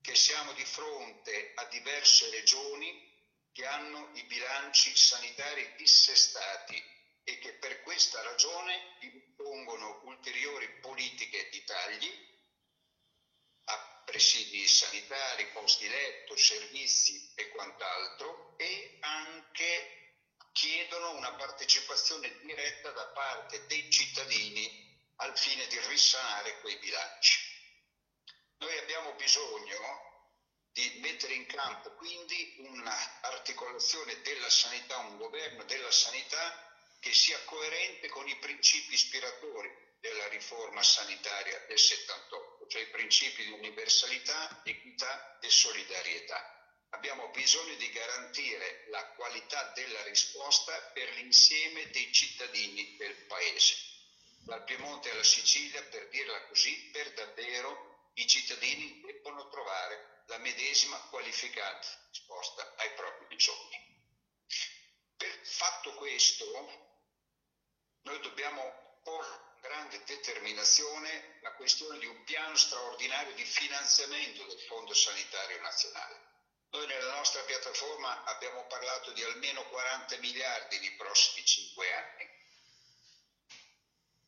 che 0.00 0.14
siamo 0.14 0.52
di 0.52 0.64
fronte 0.64 1.52
a 1.56 1.64
diverse 1.64 2.30
regioni 2.30 3.08
che 3.52 3.66
hanno 3.66 4.10
i 4.14 4.22
bilanci 4.24 4.94
sanitari 4.96 5.74
dissestati 5.76 6.80
e 7.24 7.38
che 7.38 7.54
per 7.54 7.82
questa 7.82 8.22
ragione 8.22 8.96
impongono 9.00 10.00
ulteriori 10.04 10.68
politiche 10.80 11.48
di 11.50 11.64
tagli 11.64 12.28
a 13.64 14.02
presidi 14.04 14.66
sanitari, 14.66 15.48
posti 15.48 15.88
letto, 15.88 16.36
servizi 16.36 17.32
e 17.34 17.48
quant'altro 17.48 18.56
e 18.58 18.96
anche 19.00 20.09
chiedono 20.52 21.12
una 21.12 21.34
partecipazione 21.34 22.38
diretta 22.42 22.90
da 22.90 23.06
parte 23.08 23.66
dei 23.66 23.90
cittadini 23.90 24.88
al 25.16 25.36
fine 25.36 25.66
di 25.66 25.78
risanare 25.86 26.58
quei 26.60 26.76
bilanci. 26.78 27.48
Noi 28.58 28.76
abbiamo 28.78 29.14
bisogno 29.14 30.08
di 30.72 30.98
mettere 31.00 31.34
in 31.34 31.46
campo 31.46 31.92
quindi 31.94 32.54
un'articolazione 32.58 34.20
della 34.22 34.50
sanità, 34.50 34.98
un 34.98 35.16
governo 35.16 35.64
della 35.64 35.90
sanità 35.90 36.96
che 37.00 37.12
sia 37.12 37.42
coerente 37.44 38.08
con 38.08 38.28
i 38.28 38.36
principi 38.38 38.94
ispiratori 38.94 39.72
della 39.98 40.28
riforma 40.28 40.82
sanitaria 40.82 41.62
del 41.66 41.78
78, 41.78 42.66
cioè 42.68 42.82
i 42.82 42.90
principi 42.90 43.44
di 43.44 43.50
universalità, 43.50 44.60
equità 44.62 45.38
e 45.40 45.50
solidarietà. 45.50 46.59
Abbiamo 46.90 47.28
bisogno 47.30 47.74
di 47.76 47.88
garantire 47.90 48.84
la 48.86 49.04
qualità 49.14 49.70
della 49.74 50.02
risposta 50.02 50.72
per 50.92 51.08
l'insieme 51.14 51.88
dei 51.90 52.12
cittadini 52.12 52.96
del 52.96 53.14
Paese, 53.26 53.76
dal 54.44 54.64
Piemonte 54.64 55.10
alla 55.10 55.22
Sicilia, 55.22 55.82
per 55.84 56.08
dirla 56.08 56.44
così, 56.46 56.88
per 56.90 57.12
davvero 57.12 58.10
i 58.14 58.26
cittadini 58.26 59.00
debbono 59.00 59.48
trovare 59.48 60.22
la 60.26 60.38
medesima 60.38 60.98
qualificata 61.08 61.86
risposta 62.10 62.74
ai 62.76 62.92
propri 62.94 63.26
bisogni. 63.26 63.78
Per 65.16 65.40
fatto 65.44 65.94
questo, 65.94 66.44
noi 68.02 68.20
dobbiamo 68.20 68.98
porre 69.02 69.48
grande 69.60 70.02
determinazione 70.04 71.38
la 71.42 71.52
questione 71.52 71.98
di 71.98 72.06
un 72.06 72.24
piano 72.24 72.56
straordinario 72.56 73.34
di 73.34 73.44
finanziamento 73.44 74.44
del 74.44 74.60
Fondo 74.60 74.94
Sanitario 74.94 75.60
Nazionale. 75.60 76.29
Noi 76.70 76.86
nella 76.86 77.14
nostra 77.14 77.42
piattaforma 77.42 78.24
abbiamo 78.24 78.64
parlato 78.66 79.10
di 79.12 79.22
almeno 79.24 79.66
40 79.68 80.16
miliardi 80.18 80.78
nei 80.78 80.94
prossimi 80.94 81.44
5 81.44 81.92
anni. 81.92 82.38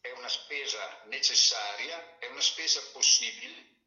È 0.00 0.10
una 0.10 0.28
spesa 0.28 1.02
necessaria, 1.04 2.18
è 2.18 2.26
una 2.26 2.40
spesa 2.40 2.80
possibile 2.90 3.80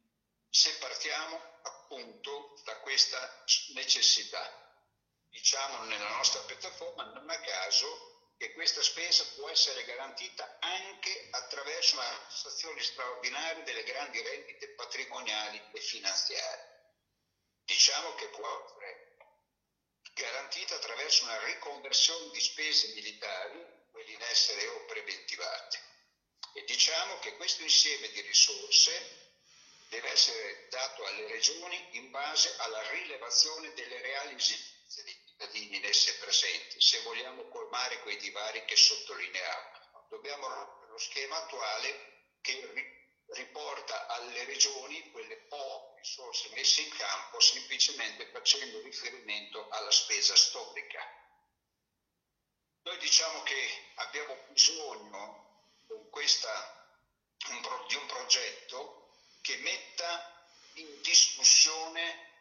se 0.50 0.74
partiamo 0.76 1.60
appunto 1.64 2.54
da 2.64 2.78
questa 2.78 3.44
necessità. 3.74 4.64
Diciamo 5.30 5.84
nella 5.84 6.16
nostra 6.16 6.40
piattaforma 6.42 7.04
non 7.12 7.30
a 7.30 7.40
caso 7.42 8.34
che 8.38 8.54
questa 8.54 8.82
spesa 8.82 9.26
può 9.36 9.50
essere 9.50 9.84
garantita 9.84 10.58
anche 10.62 11.28
attraverso 11.32 11.96
una 11.96 12.26
tassazione 12.30 12.82
straordinaria 12.82 13.64
delle 13.64 13.84
grandi 13.84 14.22
rendite 14.22 14.70
patrimoniali 14.76 15.62
e 15.74 15.80
finanziarie. 15.82 16.75
Diciamo 17.66 18.14
che 18.16 18.28
può 18.30 18.48
essere 18.48 19.18
garantita 20.14 20.76
attraverso 20.76 21.24
una 21.26 21.44
riconversione 21.46 22.32
di 22.32 22.40
spese 22.40 22.94
militari, 22.94 23.60
quelle 23.92 24.12
in 24.12 24.22
essere 24.22 24.68
o 24.68 24.86
preventivate. 24.86 25.84
E 26.54 26.64
diciamo 26.64 27.20
che 27.20 27.36
questo 27.36 27.64
insieme 27.64 28.10
di 28.10 28.22
risorse 28.22 29.24
deve 29.90 30.10
essere 30.10 30.68
dato 30.70 31.06
alle 31.06 31.28
regioni 31.28 31.98
in 31.98 32.12
base 32.12 32.54
alla 32.58 32.82
rilevazione 32.92 33.74
delle 33.74 34.02
reali 34.02 34.36
esigenze 34.36 35.04
dei 35.04 35.20
cittadini 35.26 35.78
in 35.78 35.86
esse 35.86 36.16
presenti, 36.16 36.80
se 36.80 37.02
vogliamo 37.02 37.48
colmare 37.50 38.00
quei 38.00 38.18
divari 38.18 38.64
che 38.66 38.76
sottolineavo. 38.76 40.08
Dobbiamo 40.10 40.48
rompere 40.48 40.92
lo 40.92 40.98
schema 40.98 41.36
attuale 41.38 42.14
che 42.42 42.62
riporta 43.28 44.08
alle 44.08 44.44
regioni 44.46 45.12
quelle 45.12 45.38
poche 45.48 45.96
risorse 46.06 46.50
messe 46.54 46.82
in 46.82 46.96
campo 46.96 47.40
semplicemente 47.40 48.28
facendo 48.28 48.80
riferimento 48.82 49.68
alla 49.70 49.90
spesa 49.90 50.36
storica. 50.36 51.02
Noi 52.84 52.98
diciamo 53.00 53.42
che 53.42 53.92
abbiamo 53.96 54.38
bisogno 54.50 55.64
questa, 56.12 56.98
di 57.88 57.96
un 57.96 58.06
progetto 58.06 59.10
che 59.42 59.58
metta 59.58 60.48
in 60.74 61.02
discussione 61.02 62.34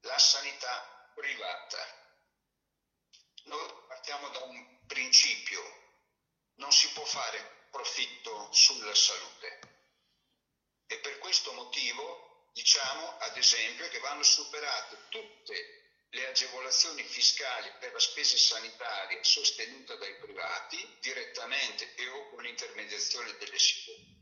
la 0.00 0.18
sanità 0.18 1.12
privata. 1.14 1.78
Noi 3.44 3.72
partiamo 3.86 4.28
da 4.30 4.40
un 4.40 4.86
principio, 4.88 5.62
non 6.56 6.72
si 6.72 6.90
può 6.90 7.04
fare 7.04 7.66
profitto 7.70 8.52
sulla 8.52 8.94
salute 8.94 9.76
e 10.88 10.98
per 10.98 11.18
questo 11.18 11.52
motivo 11.52 12.48
diciamo 12.52 13.16
ad 13.18 13.36
esempio 13.36 13.88
che 13.88 13.98
vanno 14.00 14.22
superate 14.22 14.98
tutte 15.08 15.76
le 16.10 16.26
agevolazioni 16.26 17.04
fiscali 17.04 17.70
per 17.78 17.92
la 17.92 18.00
spesa 18.00 18.36
sanitaria 18.36 19.22
sostenuta 19.22 19.94
dai 19.96 20.16
privati 20.16 20.96
direttamente 21.00 21.94
e 21.94 22.08
o 22.08 22.28
con 22.30 22.42
l'intermediazione 22.42 23.36
delle 23.36 23.58
sicurezze 23.58 24.18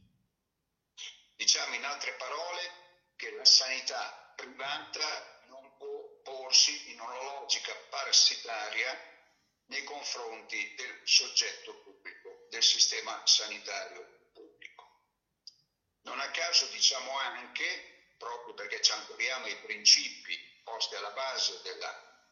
Diciamo 1.36 1.74
in 1.74 1.84
altre 1.84 2.14
parole 2.14 3.12
che 3.14 3.30
la 3.32 3.44
sanità 3.44 4.32
privata 4.34 5.44
non 5.48 5.76
può 5.76 6.20
porsi 6.22 6.90
in 6.90 6.98
una 6.98 7.22
logica 7.22 7.74
parassitaria 7.90 8.98
nei 9.66 9.84
confronti 9.84 10.74
del 10.74 11.00
soggetto 11.04 11.74
pubblico, 11.82 12.46
del 12.48 12.62
sistema 12.62 13.20
sanitario. 13.26 14.15
Non 16.06 16.20
a 16.20 16.30
caso 16.30 16.66
diciamo 16.66 17.18
anche, 17.18 18.14
proprio 18.16 18.54
perché 18.54 18.80
ci 18.80 18.92
ancoriamo 18.92 19.46
ai 19.46 19.56
principi 19.56 20.38
posti 20.62 20.94
alla 20.94 21.10
base 21.10 21.60
della 21.62 22.24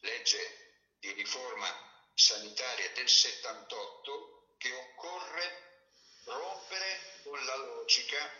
legge 0.00 0.96
di 0.98 1.12
riforma 1.12 1.66
sanitaria 2.14 2.90
del 2.90 3.08
78, 3.08 4.56
che 4.58 4.70
occorre 4.70 6.20
rompere 6.24 7.20
con 7.22 7.42
la 7.46 7.56
logica 7.56 8.30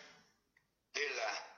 della 0.90 1.50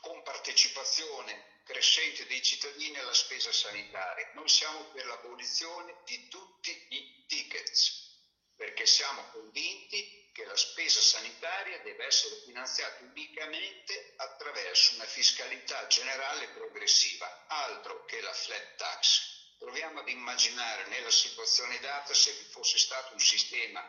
compartecipazione 0.00 1.62
crescente 1.62 2.26
dei 2.26 2.42
cittadini 2.42 2.98
alla 2.98 3.14
spesa 3.14 3.52
sanitaria. 3.52 4.28
Noi 4.34 4.48
siamo 4.48 4.90
per 4.90 5.06
l'abolizione 5.06 6.02
di 6.04 6.26
tutti 6.26 6.86
i 6.88 7.24
tickets 7.28 8.08
perché 8.56 8.86
siamo 8.86 9.22
convinti 9.30 10.19
che 10.32 10.44
la 10.44 10.56
spesa 10.56 11.00
sanitaria 11.00 11.78
deve 11.80 12.06
essere 12.06 12.36
finanziata 12.44 13.02
unicamente 13.04 14.14
attraverso 14.16 14.94
una 14.94 15.06
fiscalità 15.06 15.86
generale 15.86 16.48
progressiva, 16.48 17.46
altro 17.48 18.04
che 18.04 18.20
la 18.20 18.32
flat 18.32 18.76
tax. 18.76 19.56
Proviamo 19.58 20.00
ad 20.00 20.08
immaginare 20.08 20.86
nella 20.86 21.10
situazione 21.10 21.78
data 21.80 22.14
se 22.14 22.32
vi 22.32 22.44
fosse 22.44 22.78
stato 22.78 23.12
un 23.12 23.20
sistema 23.20 23.84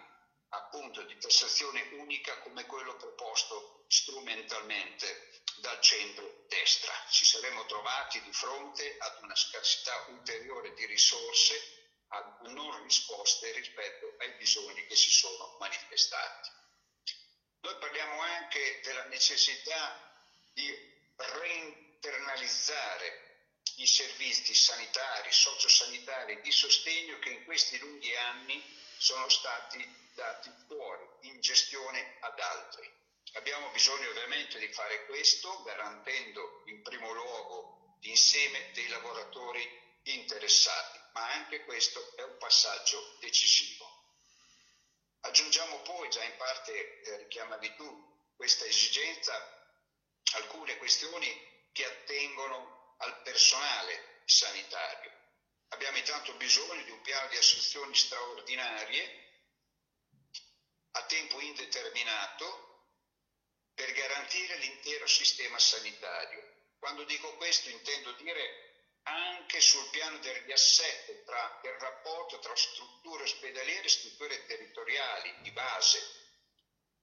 appunto 0.49 1.03
di 1.03 1.17
tassazione 1.17 1.87
unica 1.93 2.37
come 2.39 2.65
quello 2.65 2.95
proposto 2.97 3.85
strumentalmente 3.87 5.39
dal 5.57 5.79
centro-destra. 5.79 6.93
Ci 7.09 7.25
saremmo 7.25 7.65
trovati 7.65 8.21
di 8.21 8.33
fronte 8.33 8.97
ad 8.97 9.23
una 9.23 9.35
scarsità 9.35 10.05
ulteriore 10.09 10.73
di 10.73 10.85
risorse 10.85 11.80
a 12.13 12.37
non 12.49 12.83
risposte 12.83 13.51
rispetto 13.51 14.15
ai 14.19 14.33
bisogni 14.33 14.85
che 14.85 14.95
si 14.95 15.09
sono 15.09 15.55
manifestati. 15.59 16.49
Noi 17.61 17.75
parliamo 17.77 18.21
anche 18.21 18.81
della 18.83 19.05
necessità 19.05 19.97
di 20.53 20.69
reinternalizzare 21.15 23.29
i 23.75 23.87
servizi 23.87 24.53
sanitari, 24.53 25.31
sociosanitari 25.31 26.41
di 26.41 26.51
sostegno 26.51 27.17
che 27.19 27.29
in 27.29 27.45
questi 27.45 27.77
lunghi 27.77 28.13
anni 28.15 28.61
sono 28.97 29.29
stati 29.29 29.87
dati 30.13 30.51
fuori 30.67 31.07
in 31.21 31.39
gestione 31.39 32.17
ad 32.19 32.37
altri. 32.39 32.91
Abbiamo 33.33 33.69
bisogno 33.69 34.09
ovviamente 34.09 34.59
di 34.59 34.67
fare 34.73 35.05
questo 35.05 35.61
garantendo 35.63 36.63
in 36.65 36.81
primo 36.81 37.13
luogo 37.13 37.95
l'insieme 38.01 38.71
dei 38.73 38.89
lavoratori 38.89 39.65
interessati, 40.03 41.00
ma 41.13 41.31
anche 41.33 41.63
questo 41.63 42.15
è 42.15 42.23
un 42.23 42.37
passaggio 42.37 43.17
decisivo. 43.19 43.89
Aggiungiamo 45.21 45.79
poi, 45.81 46.09
già 46.09 46.23
in 46.23 46.35
parte 46.37 47.01
eh, 47.01 47.17
richiamavi 47.17 47.75
tu, 47.75 48.33
questa 48.35 48.65
esigenza, 48.65 49.33
alcune 50.33 50.77
questioni 50.77 51.49
che 51.71 51.85
attengono 51.85 52.95
al 52.97 53.21
personale 53.21 54.21
sanitario. 54.25 55.11
Abbiamo 55.69 55.97
intanto 55.97 56.33
bisogno 56.33 56.83
di 56.83 56.91
un 56.91 57.01
piano 57.01 57.27
di 57.29 57.37
assunzioni 57.37 57.95
straordinarie 57.95 59.29
a 60.91 61.05
tempo 61.05 61.39
indeterminato 61.39 62.69
per 63.73 63.91
garantire 63.93 64.57
l'intero 64.57 65.07
sistema 65.07 65.57
sanitario. 65.59 66.59
Quando 66.79 67.03
dico 67.03 67.35
questo 67.35 67.69
intendo 67.69 68.11
dire 68.13 68.70
anche 69.03 69.59
sul 69.61 69.89
piano 69.89 70.17
del 70.19 70.35
riassetto 70.43 71.23
tra 71.25 71.59
il 71.63 71.79
rapporto 71.79 72.39
tra 72.39 72.55
strutture 72.55 73.23
ospedaliere 73.23 73.85
e 73.85 73.89
strutture 73.89 74.45
territoriali 74.45 75.41
di 75.41 75.51
base. 75.51 75.99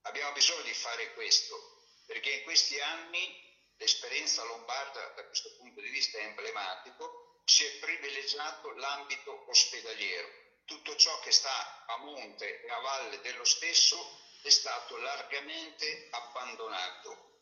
Abbiamo 0.02 0.32
bisogno 0.32 0.62
di 0.62 0.74
fare 0.74 1.12
questo 1.14 1.78
perché 2.06 2.30
in 2.30 2.42
questi 2.44 2.80
anni 2.80 3.46
l'esperienza 3.76 4.42
lombarda 4.44 5.12
da 5.14 5.24
questo 5.26 5.54
punto 5.56 5.80
di 5.80 5.88
vista 5.88 6.18
è 6.18 6.22
emblematico, 6.22 7.42
si 7.44 7.64
è 7.64 7.78
privilegiato 7.78 8.70
l'ambito 8.72 9.48
ospedaliero. 9.48 10.46
Tutto 10.64 10.96
ciò 10.96 11.18
che 11.20 11.30
sta 11.30 11.84
a 11.86 11.96
monte 11.98 12.62
e 12.62 12.70
a 12.70 12.78
valle 12.80 13.20
dello 13.20 13.44
stesso 13.44 13.96
è 14.42 14.50
stato 14.50 14.96
largamente 14.98 16.08
abbandonato, 16.10 17.40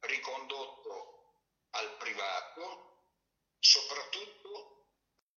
ricondotto 0.00 1.34
al 1.70 1.96
privato 1.96 2.99
soprattutto 3.60 4.78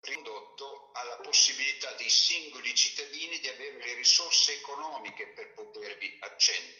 ridotto 0.01 0.91
alla 0.93 1.17
possibilità 1.17 1.91
dei 1.93 2.09
singoli 2.09 2.73
cittadini 2.73 3.39
di 3.39 3.47
avere 3.47 3.77
le 3.77 3.93
risorse 3.95 4.53
economiche 4.53 5.33
per 5.33 5.53
potervi 5.53 6.17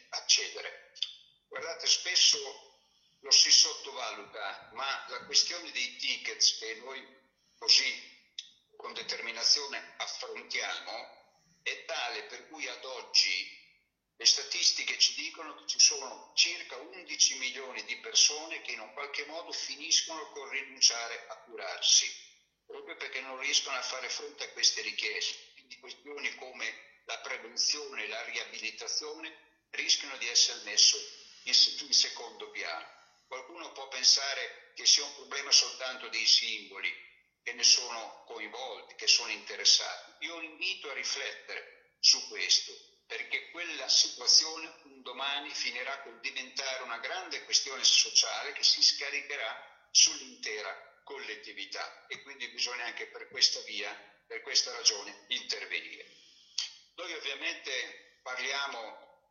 accedere. 0.09 0.93
Guardate, 1.47 1.87
spesso 1.87 2.37
lo 3.19 3.31
si 3.31 3.51
sottovaluta, 3.51 4.69
ma 4.73 5.05
la 5.09 5.25
questione 5.25 5.71
dei 5.71 5.95
tickets 5.97 6.57
che 6.57 6.75
noi 6.75 7.05
così 7.57 8.09
con 8.75 8.93
determinazione 8.93 9.93
affrontiamo 9.97 11.19
è 11.61 11.85
tale 11.85 12.23
per 12.23 12.47
cui 12.47 12.67
ad 12.67 12.83
oggi 12.83 13.60
le 14.21 14.27
statistiche 14.27 14.99
ci 14.99 15.15
dicono 15.15 15.55
che 15.55 15.65
ci 15.65 15.79
sono 15.79 16.31
circa 16.35 16.75
11 16.75 17.37
milioni 17.39 17.83
di 17.85 17.97
persone 17.97 18.61
che 18.61 18.73
in 18.73 18.79
un 18.79 18.93
qualche 18.93 19.25
modo 19.25 19.51
finiscono 19.51 20.29
con 20.29 20.47
rinunciare 20.47 21.25
a 21.27 21.37
curarsi, 21.37 22.05
proprio 22.67 22.95
perché 22.97 23.19
non 23.21 23.39
riescono 23.39 23.75
a 23.77 23.81
fare 23.81 24.09
fronte 24.09 24.43
a 24.43 24.49
queste 24.49 24.81
richieste. 24.81 25.53
Quindi 25.53 25.79
questioni 25.79 26.35
come 26.35 27.01
la 27.05 27.17
prevenzione 27.17 28.03
e 28.03 28.07
la 28.09 28.23
riabilitazione 28.25 29.65
rischiano 29.71 30.15
di 30.17 30.27
essere 30.27 30.61
messe 30.65 30.97
in 31.45 31.53
secondo 31.91 32.51
piano. 32.51 32.87
Qualcuno 33.25 33.71
può 33.71 33.87
pensare 33.87 34.71
che 34.75 34.85
sia 34.85 35.03
un 35.03 35.15
problema 35.15 35.51
soltanto 35.51 36.09
dei 36.09 36.27
singoli 36.27 36.93
che 37.41 37.53
ne 37.53 37.63
sono 37.63 38.23
coinvolti, 38.27 38.93
che 38.93 39.07
sono 39.07 39.31
interessati. 39.31 40.25
Io 40.25 40.39
invito 40.41 40.91
a 40.91 40.93
riflettere 40.93 41.95
su 41.99 42.27
questo 42.27 42.90
perché 43.11 43.49
quella 43.49 43.89
situazione 43.89 44.73
un 44.83 45.01
domani 45.01 45.49
finirà 45.49 46.01
col 46.01 46.21
diventare 46.21 46.81
una 46.83 46.97
grande 46.99 47.43
questione 47.43 47.83
sociale 47.83 48.53
che 48.53 48.63
si 48.63 48.81
scaricherà 48.81 49.89
sull'intera 49.91 51.01
collettività 51.03 52.07
e 52.07 52.21
quindi 52.21 52.47
bisogna 52.51 52.85
anche 52.85 53.07
per 53.07 53.27
questa 53.27 53.59
via, 53.63 53.93
per 54.25 54.39
questa 54.39 54.71
ragione, 54.71 55.25
intervenire. 55.27 56.05
Noi 56.95 57.11
ovviamente 57.11 58.19
parliamo 58.21 59.25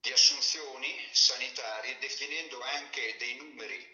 di 0.00 0.10
assunzioni 0.10 1.08
sanitarie 1.12 1.96
definendo 1.98 2.60
anche 2.60 3.18
dei 3.18 3.36
numeri, 3.36 3.88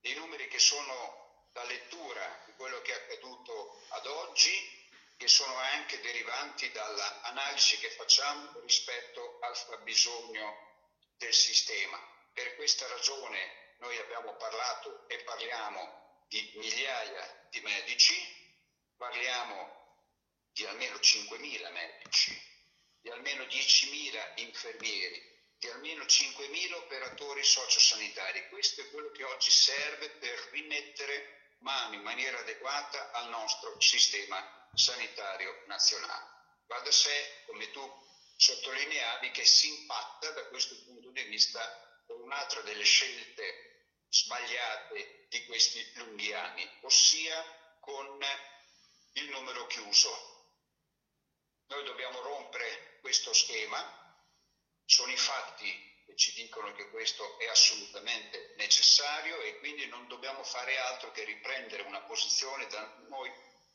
dei 0.00 0.14
numeri 0.14 0.46
che 0.48 0.58
sono 0.58 1.48
la 1.54 1.64
lettura 1.64 2.42
di 2.44 2.52
quello 2.52 2.82
che 2.82 2.92
è 2.92 2.96
accaduto 2.96 3.80
ad 3.92 4.04
oggi 4.04 4.77
che 5.18 5.26
sono 5.26 5.54
anche 5.56 6.00
derivanti 6.00 6.70
dall'analisi 6.70 7.76
che 7.78 7.90
facciamo 7.90 8.60
rispetto 8.60 9.38
al 9.40 9.56
fabbisogno 9.56 10.76
del 11.16 11.34
sistema. 11.34 12.00
Per 12.32 12.54
questa 12.54 12.86
ragione 12.86 13.74
noi 13.78 13.98
abbiamo 13.98 14.36
parlato 14.36 15.08
e 15.08 15.18
parliamo 15.24 16.22
di 16.28 16.52
migliaia 16.54 17.46
di 17.50 17.60
medici, 17.60 18.14
parliamo 18.96 19.76
di 20.52 20.64
almeno 20.66 20.96
5.000 20.96 21.72
medici, 21.72 22.40
di 23.00 23.10
almeno 23.10 23.42
10.000 23.42 24.32
infermieri, 24.36 25.20
di 25.58 25.68
almeno 25.68 26.04
5.000 26.04 26.74
operatori 26.74 27.42
sociosanitari. 27.42 28.48
Questo 28.50 28.82
è 28.82 28.90
quello 28.90 29.10
che 29.10 29.24
oggi 29.24 29.50
serve 29.50 30.10
per 30.10 30.48
rimettere 30.52 31.56
mano 31.58 31.94
in 31.94 32.02
maniera 32.02 32.38
adeguata 32.38 33.10
al 33.10 33.30
nostro 33.30 33.80
sistema 33.80 34.57
sanitario 34.74 35.62
nazionale. 35.66 36.36
Va 36.66 36.80
da 36.80 36.90
sé, 36.90 37.42
come 37.46 37.70
tu 37.70 38.06
sottolineavi, 38.36 39.30
che 39.30 39.44
si 39.44 39.68
impatta 39.80 40.30
da 40.30 40.46
questo 40.48 40.76
punto 40.84 41.10
di 41.10 41.22
vista 41.24 41.60
con 42.06 42.20
un'altra 42.20 42.60
delle 42.62 42.84
scelte 42.84 43.68
sbagliate 44.08 45.26
di 45.28 45.44
questi 45.46 45.92
lunghi 45.94 46.32
anni, 46.32 46.68
ossia 46.82 47.78
con 47.80 48.18
il 49.12 49.28
numero 49.30 49.66
chiuso. 49.66 50.36
Noi 51.66 51.84
dobbiamo 51.84 52.20
rompere 52.20 52.98
questo 53.00 53.32
schema, 53.32 53.82
sono 54.84 55.12
i 55.12 55.16
fatti 55.16 56.02
che 56.06 56.16
ci 56.16 56.32
dicono 56.32 56.72
che 56.72 56.88
questo 56.88 57.38
è 57.38 57.48
assolutamente 57.48 58.54
necessario 58.56 59.40
e 59.42 59.58
quindi 59.58 59.86
non 59.86 60.06
dobbiamo 60.08 60.42
fare 60.42 60.78
altro 60.78 61.10
che 61.10 61.24
riprendere 61.24 61.82
una 61.82 62.00
posizione 62.02 62.66
da 62.68 62.80
noi 63.08 63.30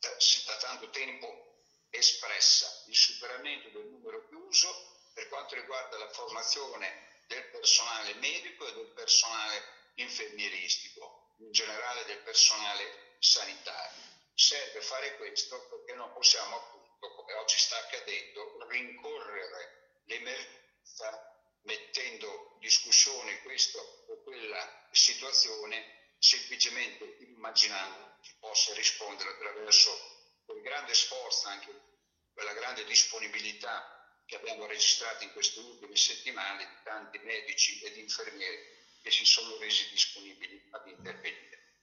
da 0.09 0.55
tanto 0.57 0.89
tempo 0.89 1.55
espressa, 1.89 2.83
il 2.87 2.95
superamento 2.95 3.69
del 3.69 3.85
numero 3.85 4.27
chiuso 4.27 4.99
per 5.13 5.29
quanto 5.29 5.55
riguarda 5.55 5.97
la 5.97 6.09
formazione 6.09 7.21
del 7.27 7.45
personale 7.51 8.13
medico 8.15 8.67
e 8.67 8.73
del 8.73 8.91
personale 8.93 9.63
infermieristico, 9.95 11.35
in 11.37 11.51
generale 11.51 12.03
del 12.05 12.19
personale 12.19 13.15
sanitario. 13.19 14.01
Serve 14.33 14.81
fare 14.81 15.15
questo 15.15 15.67
perché 15.69 15.93
non 15.93 16.11
possiamo 16.11 16.57
appunto, 16.57 17.13
come 17.15 17.33
oggi 17.35 17.57
sta 17.57 17.77
accadendo, 17.77 18.67
rincorrere 18.67 20.01
l'emergenza 20.05 21.31
mettendo 21.61 22.51
in 22.55 22.59
discussione 22.59 23.41
questa 23.43 23.79
o 23.79 24.21
quella 24.23 24.87
situazione 24.91 26.15
semplicemente 26.17 27.17
immaginando 27.19 28.12
che 28.23 28.33
possa 28.39 28.73
rispondere 28.73 29.31
attraverso 29.31 30.41
quel 30.45 30.61
grande 30.61 30.93
sforzo, 30.93 31.47
anche 31.49 31.71
quella 32.33 32.53
grande 32.53 32.85
disponibilità 32.85 34.21
che 34.25 34.37
abbiamo 34.37 34.65
registrato 34.65 35.23
in 35.23 35.31
queste 35.33 35.59
ultime 35.59 35.95
settimane 35.95 36.65
di 36.65 36.75
tanti 36.83 37.17
medici 37.19 37.81
ed 37.81 37.97
infermieri 37.97 38.81
che 39.01 39.11
si 39.11 39.25
sono 39.25 39.57
resi 39.57 39.89
disponibili 39.89 40.65
ad 40.71 40.87
intervenire. 40.87 41.73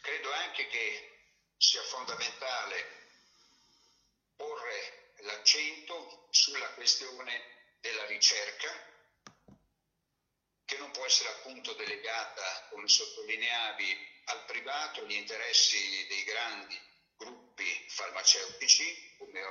Credo 0.00 0.32
anche 0.32 0.66
che 0.66 1.10
sia 1.56 1.82
fondamentale 1.84 3.04
porre 4.34 5.12
l'accento 5.18 6.26
sulla 6.30 6.68
questione 6.74 7.76
della 7.80 8.04
ricerca, 8.06 8.94
che 10.64 10.76
non 10.78 10.90
può 10.90 11.04
essere 11.04 11.28
appunto 11.30 11.72
delegata, 11.74 12.66
come 12.70 12.88
sottolineavi, 12.88 14.15
al 14.26 14.44
privato, 14.44 15.00
agli 15.00 15.12
interessi 15.12 16.06
dei 16.06 16.24
grandi 16.24 16.80
gruppi 17.16 17.86
farmaceutici, 17.88 19.14
come 19.18 19.42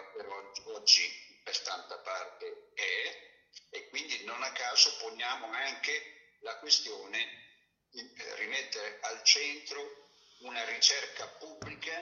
oggi 0.66 1.40
per 1.44 1.60
tanta 1.62 1.98
parte 2.00 2.72
è, 2.74 3.34
e 3.70 3.90
quindi 3.90 4.24
non 4.24 4.42
a 4.42 4.52
caso 4.52 4.96
poniamo 4.98 5.52
anche 5.52 6.38
la 6.40 6.58
questione 6.58 7.44
di 7.90 8.14
rimettere 8.36 9.00
al 9.02 9.24
centro 9.24 10.10
una 10.40 10.64
ricerca 10.66 11.28
pubblica, 11.28 12.02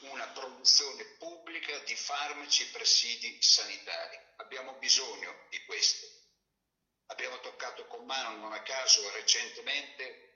una 0.00 0.28
produzione 0.28 1.04
pubblica 1.18 1.78
di 1.78 1.96
farmaci 1.96 2.64
e 2.64 2.66
presidi 2.66 3.40
sanitari. 3.40 4.18
Abbiamo 4.36 4.74
bisogno 4.74 5.46
di 5.48 5.64
questo. 5.64 6.06
Abbiamo 7.06 7.40
toccato 7.40 7.86
con 7.86 8.04
mano, 8.04 8.36
non 8.36 8.52
a 8.52 8.62
caso, 8.62 9.10
recentemente 9.12 10.33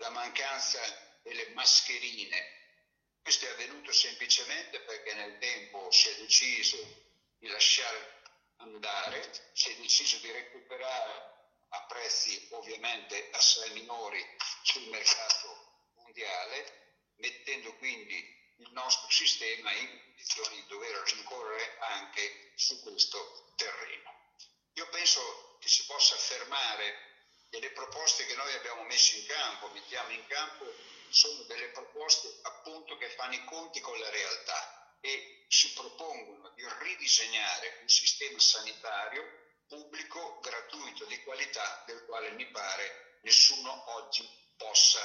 la 0.00 0.10
mancanza 0.10 0.80
delle 1.22 1.48
mascherine. 1.50 2.58
Questo 3.22 3.46
è 3.46 3.50
avvenuto 3.50 3.92
semplicemente 3.92 4.80
perché 4.80 5.14
nel 5.14 5.38
tempo 5.38 5.90
si 5.90 6.08
è 6.08 6.16
deciso 6.16 6.76
di 7.38 7.48
lasciare 7.48 8.22
andare, 8.56 9.50
si 9.52 9.70
è 9.70 9.76
deciso 9.76 10.18
di 10.18 10.30
recuperare 10.30 11.38
a 11.68 11.82
prezzi 11.84 12.48
ovviamente 12.50 13.28
assai 13.32 13.70
minori 13.72 14.24
sul 14.62 14.88
mercato 14.88 15.88
mondiale, 15.96 17.12
mettendo 17.16 17.74
quindi 17.76 18.38
il 18.56 18.72
nostro 18.72 19.08
sistema 19.10 19.72
in 19.72 19.88
condizioni 19.88 20.56
di 20.56 20.66
dover 20.66 20.96
rincorrere 21.12 21.78
anche 21.80 22.52
su 22.56 22.82
questo 22.82 23.52
terreno. 23.56 24.34
Io 24.74 24.88
penso 24.88 25.58
che 25.60 25.68
si 25.68 25.84
possa 25.84 26.14
affermare 26.14 27.09
che 27.50 27.58
le 27.58 27.72
proposte 27.72 28.24
che 28.26 28.34
noi 28.34 28.54
abbiamo 28.54 28.84
messo 28.84 29.16
in 29.16 29.26
campo, 29.26 29.68
mettiamo 29.70 30.10
in 30.12 30.24
campo, 30.26 30.72
sono 31.10 31.42
delle 31.42 31.68
proposte 31.70 32.38
appunto 32.42 32.96
che 32.96 33.10
fanno 33.10 33.34
i 33.34 33.44
conti 33.44 33.80
con 33.80 33.98
la 33.98 34.08
realtà 34.08 34.98
e 35.00 35.44
ci 35.48 35.72
propongono 35.72 36.50
di 36.50 36.64
ridisegnare 36.78 37.78
un 37.80 37.88
sistema 37.88 38.38
sanitario 38.38 39.48
pubblico, 39.66 40.38
gratuito, 40.40 41.04
di 41.06 41.20
qualità, 41.22 41.82
del 41.86 42.04
quale 42.04 42.30
mi 42.30 42.48
pare 42.50 43.18
nessuno 43.22 43.82
oggi 43.96 44.28
possa 44.56 45.00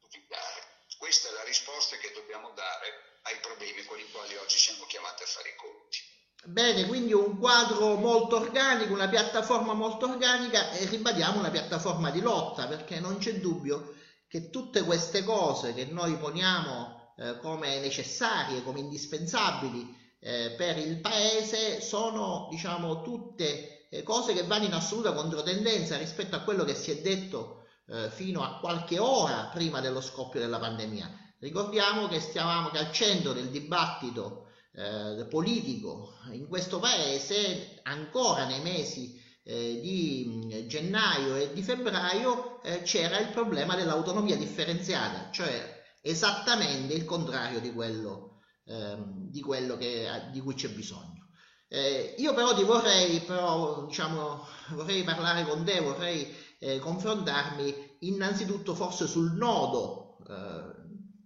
dubitare. 0.00 0.86
Questa 0.98 1.28
è 1.28 1.32
la 1.32 1.44
risposta 1.44 1.96
che 1.96 2.10
dobbiamo 2.12 2.50
dare 2.50 3.18
ai 3.22 3.38
problemi 3.38 3.84
con 3.84 3.98
i 3.98 4.10
quali 4.10 4.36
oggi 4.36 4.58
siamo 4.58 4.84
chiamati 4.86 5.22
a 5.22 5.26
fare 5.26 5.48
i 5.50 5.54
conti. 5.56 6.13
Bene, 6.46 6.86
quindi 6.86 7.14
un 7.14 7.38
quadro 7.38 7.94
molto 7.94 8.36
organico, 8.36 8.92
una 8.92 9.08
piattaforma 9.08 9.72
molto 9.72 10.06
organica 10.06 10.72
e 10.72 10.84
ribadiamo 10.84 11.38
una 11.38 11.50
piattaforma 11.50 12.10
di 12.10 12.20
lotta 12.20 12.66
perché 12.66 13.00
non 13.00 13.16
c'è 13.16 13.40
dubbio 13.40 13.94
che 14.28 14.50
tutte 14.50 14.82
queste 14.82 15.24
cose 15.24 15.72
che 15.72 15.86
noi 15.86 16.16
poniamo 16.16 17.14
eh, 17.16 17.38
come 17.38 17.80
necessarie, 17.80 18.62
come 18.62 18.80
indispensabili 18.80 19.96
eh, 20.20 20.54
per 20.54 20.76
il 20.76 21.00
paese 21.00 21.80
sono 21.80 22.48
diciamo 22.50 23.00
tutte 23.00 23.88
eh, 23.88 24.02
cose 24.02 24.34
che 24.34 24.44
vanno 24.44 24.66
in 24.66 24.74
assoluta 24.74 25.14
controtendenza 25.14 25.96
rispetto 25.96 26.36
a 26.36 26.40
quello 26.40 26.64
che 26.64 26.74
si 26.74 26.90
è 26.90 27.00
detto 27.00 27.68
eh, 27.86 28.10
fino 28.10 28.42
a 28.42 28.58
qualche 28.58 28.98
ora 28.98 29.48
prima 29.50 29.80
dello 29.80 30.02
scoppio 30.02 30.40
della 30.40 30.58
pandemia. 30.58 31.36
Ricordiamo 31.38 32.06
che 32.06 32.20
stavamo 32.20 32.68
che 32.68 32.78
al 32.78 32.92
centro 32.92 33.32
del 33.32 33.48
dibattito 33.48 34.43
eh, 34.74 35.26
politico 35.28 36.14
in 36.32 36.48
questo 36.48 36.78
paese 36.78 37.80
ancora 37.84 38.46
nei 38.46 38.60
mesi 38.60 39.22
eh, 39.44 39.78
di 39.80 40.64
gennaio 40.66 41.36
e 41.36 41.52
di 41.52 41.62
febbraio 41.62 42.62
eh, 42.62 42.82
c'era 42.82 43.18
il 43.18 43.28
problema 43.28 43.76
dell'autonomia 43.76 44.36
differenziata, 44.36 45.30
cioè 45.30 45.82
esattamente 46.00 46.94
il 46.94 47.04
contrario 47.04 47.60
di 47.60 47.72
quello, 47.72 48.40
ehm, 48.66 49.30
di, 49.30 49.40
quello 49.40 49.76
che, 49.76 50.28
di 50.32 50.40
cui 50.40 50.54
c'è 50.54 50.68
bisogno. 50.70 51.28
Eh, 51.68 52.14
io 52.18 52.34
però 52.34 52.54
ti 52.54 52.62
vorrei, 52.62 53.20
però, 53.20 53.86
diciamo, 53.86 54.46
vorrei 54.70 55.02
parlare 55.02 55.44
con 55.44 55.64
te, 55.64 55.80
vorrei 55.80 56.34
eh, 56.58 56.78
confrontarmi 56.78 57.96
innanzitutto 58.00 58.74
forse 58.74 59.06
sul 59.06 59.32
nodo 59.32 60.18
eh, 60.28 60.72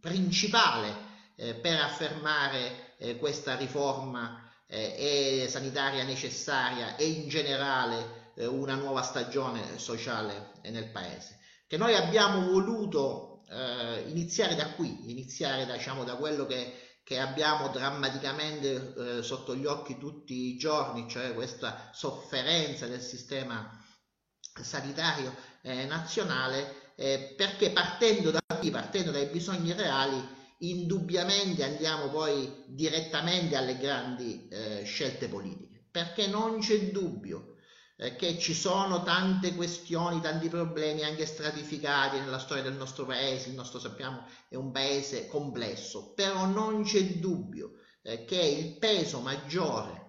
principale 0.00 1.06
eh, 1.36 1.54
per 1.54 1.80
affermare 1.80 2.87
eh, 2.98 3.16
questa 3.16 3.56
riforma 3.56 4.50
eh, 4.66 5.46
sanitaria 5.48 6.04
necessaria 6.04 6.96
e 6.96 7.06
in 7.06 7.28
generale 7.28 8.26
una 8.38 8.74
nuova 8.74 9.02
stagione 9.02 9.78
sociale 9.78 10.52
nel 10.64 10.90
Paese, 10.90 11.40
che 11.66 11.76
noi 11.76 11.94
abbiamo 11.94 12.48
voluto 12.48 13.28
eh, 13.50 14.04
iniziare 14.08 14.54
da 14.54 14.70
qui, 14.74 15.10
iniziare 15.10 15.66
diciamo, 15.66 16.04
da 16.04 16.16
quello 16.16 16.46
che, 16.46 17.00
che 17.02 17.18
abbiamo 17.18 17.68
drammaticamente 17.68 19.18
eh, 19.18 19.22
sotto 19.22 19.56
gli 19.56 19.64
occhi 19.64 19.98
tutti 19.98 20.34
i 20.34 20.56
giorni, 20.56 21.08
cioè 21.08 21.34
questa 21.34 21.90
sofferenza 21.92 22.86
del 22.86 23.00
sistema 23.00 23.82
sanitario 24.60 25.34
eh, 25.62 25.84
nazionale, 25.86 26.92
eh, 26.96 27.34
perché 27.36 27.70
partendo 27.70 28.30
da 28.30 28.40
qui, 28.58 28.70
partendo 28.70 29.10
dai 29.10 29.26
bisogni 29.26 29.72
reali, 29.72 30.36
indubbiamente 30.58 31.64
andiamo 31.64 32.08
poi 32.08 32.64
direttamente 32.66 33.56
alle 33.56 33.76
grandi 33.76 34.48
eh, 34.48 34.82
scelte 34.84 35.28
politiche, 35.28 35.86
perché 35.90 36.26
non 36.26 36.58
c'è 36.60 36.90
dubbio 36.90 37.56
eh, 37.96 38.16
che 38.16 38.38
ci 38.38 38.54
sono 38.54 39.02
tante 39.02 39.54
questioni, 39.54 40.20
tanti 40.20 40.48
problemi 40.48 41.02
anche 41.02 41.26
stratificati 41.26 42.18
nella 42.18 42.38
storia 42.38 42.62
del 42.62 42.74
nostro 42.74 43.04
paese, 43.04 43.50
il 43.50 43.54
nostro 43.54 43.78
sappiamo 43.78 44.24
è 44.48 44.56
un 44.56 44.72
paese 44.72 45.26
complesso, 45.26 46.12
però 46.14 46.46
non 46.46 46.82
c'è 46.82 47.02
dubbio 47.18 47.72
eh, 48.02 48.24
che 48.24 48.40
il 48.40 48.78
peso 48.78 49.20
maggiore 49.20 50.06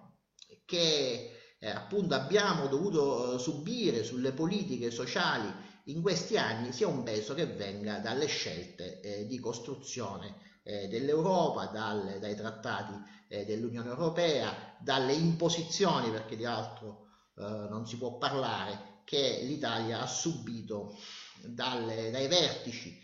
che 0.64 1.36
eh, 1.58 1.68
appunto 1.68 2.14
abbiamo 2.14 2.66
dovuto 2.68 3.34
eh, 3.34 3.38
subire 3.38 4.04
sulle 4.04 4.32
politiche 4.32 4.90
sociali 4.90 5.52
in 5.90 6.02
questi 6.02 6.36
anni 6.36 6.72
sia 6.72 6.86
un 6.88 7.02
peso 7.02 7.34
che 7.34 7.46
venga 7.46 7.98
dalle 7.98 8.26
scelte 8.26 9.00
eh, 9.00 9.26
di 9.26 9.38
costruzione 9.38 10.34
eh, 10.62 10.88
dell'Europa, 10.88 11.66
dalle, 11.66 12.18
dai 12.18 12.36
trattati 12.36 13.18
dell'Unione 13.30 13.88
Europea, 13.88 14.74
dalle 14.80 15.12
imposizioni, 15.12 16.10
perché 16.10 16.34
di 16.34 16.44
altro 16.44 17.06
eh, 17.36 17.42
non 17.42 17.86
si 17.86 17.96
può 17.96 18.18
parlare, 18.18 19.02
che 19.04 19.40
l'Italia 19.42 20.00
ha 20.00 20.06
subito 20.06 20.96
dalle, 21.44 22.10
dai 22.10 22.28
vertici 22.28 23.00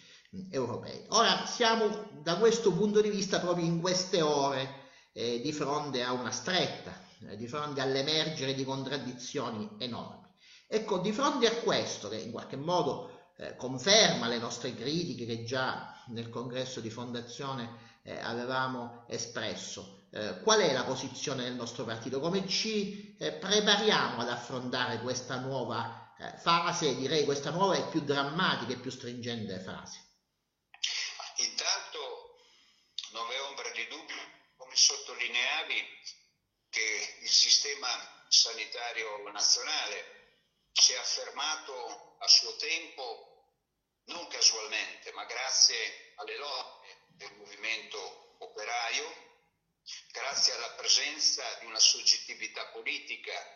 europei. 0.51 1.05
Ora 1.09 1.47
siamo 1.47 2.09
da 2.23 2.37
questo 2.39 2.73
punto 2.73 3.01
di 3.01 3.11
vista 3.11 3.41
proprio 3.41 3.65
in 3.65 3.81
queste 3.81 4.21
ore 4.21 4.85
eh, 5.13 5.41
di 5.41 5.53
fronte 5.53 6.03
a 6.03 6.13
una 6.13 6.31
stretta, 6.31 6.93
eh, 7.29 7.37
di 7.37 7.49
fronte 7.49 7.81
all'emergere 7.81 8.55
di 8.55 8.65
contraddizioni 8.65 9.69
enormi. 9.79 10.26
Ecco, 10.69 10.99
di 10.99 11.13
fronte 11.13 11.47
a 11.47 11.57
questo, 11.63 12.09
che 12.09 12.17
in 12.17 12.33
qualche 12.33 12.57
modo 12.57 13.33
eh, 13.39 13.55
conferma 13.57 14.27
le 14.27 14.39
nostre 14.39 14.75
critiche 14.75 15.27
che 15.27 15.45
già 15.45 16.03
nel 16.09 16.29
congresso 16.29 16.81
di 16.81 16.91
fondazione 16.91 18.01
eh, 18.03 18.19
avevamo 18.19 19.05
espresso. 19.09 20.07
Eh, 20.11 20.41
qual 20.41 20.61
è 20.61 20.73
la 20.73 20.85
posizione 20.85 21.45
del 21.45 21.55
nostro 21.55 21.85
partito? 21.85 22.19
Come 22.21 22.49
ci 22.49 23.17
eh, 23.19 23.33
prepariamo 23.33 24.23
ad 24.23 24.29
affrontare 24.29 25.01
questa 25.01 25.39
nuova 25.39 26.15
eh, 26.19 26.37
fase, 26.39 26.97
direi 26.97 27.25
questa 27.25 27.51
nuova 27.51 27.77
e 27.77 27.89
più 27.91 28.01
drammatica 28.01 28.73
e 28.73 28.79
più 28.79 28.91
stringente 28.91 29.61
fase? 29.61 30.05
Intanto 31.37 32.39
non 33.13 33.27
v'è 33.29 33.41
ombra 33.43 33.71
di 33.71 33.87
dubbio, 33.89 34.17
come 34.57 34.75
sottolineavi, 34.75 35.75
che 36.71 37.19
il 37.23 37.29
sistema 37.29 37.89
sanitario 38.29 39.31
nazionale 39.31 40.16
si 40.81 40.93
è 40.93 40.97
affermato 40.97 42.17
a 42.19 42.29
suo 42.29 42.55
tempo 42.57 43.37
non 44.05 44.27
casualmente, 44.29 45.11
ma 45.13 45.25
grazie 45.25 46.13
alle 46.17 46.37
lotte 46.37 47.05
del 47.09 47.33
movimento 47.37 48.37
operaio, 48.39 49.25
grazie 50.13 50.53
alla 50.53 50.71
presenza 50.73 51.43
di 51.61 51.67
una 51.67 51.79
soggettività 51.79 52.67
politica 52.67 53.55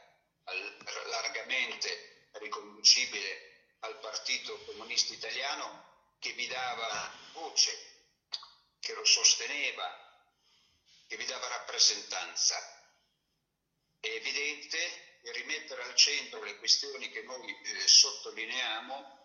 largamente 1.06 2.28
riconducibile 2.32 3.76
al 3.80 3.98
Partito 4.00 4.58
Comunista 4.64 5.12
Italiano 5.12 6.14
che 6.18 6.32
vi 6.32 6.46
dava 6.46 7.12
voce, 7.32 7.70
che 8.80 8.94
lo 8.94 9.04
sosteneva, 9.04 10.24
che 11.06 11.16
vi 11.16 11.26
dava 11.26 11.46
rappresentanza. 11.48 12.56
È 14.00 14.08
evidente 14.08 15.09
rimettere 15.22 15.82
al 15.82 15.94
centro 15.94 16.42
le 16.42 16.56
questioni 16.58 17.10
che 17.10 17.22
noi 17.22 17.54
eh, 17.62 17.86
sottolineiamo 17.86 19.18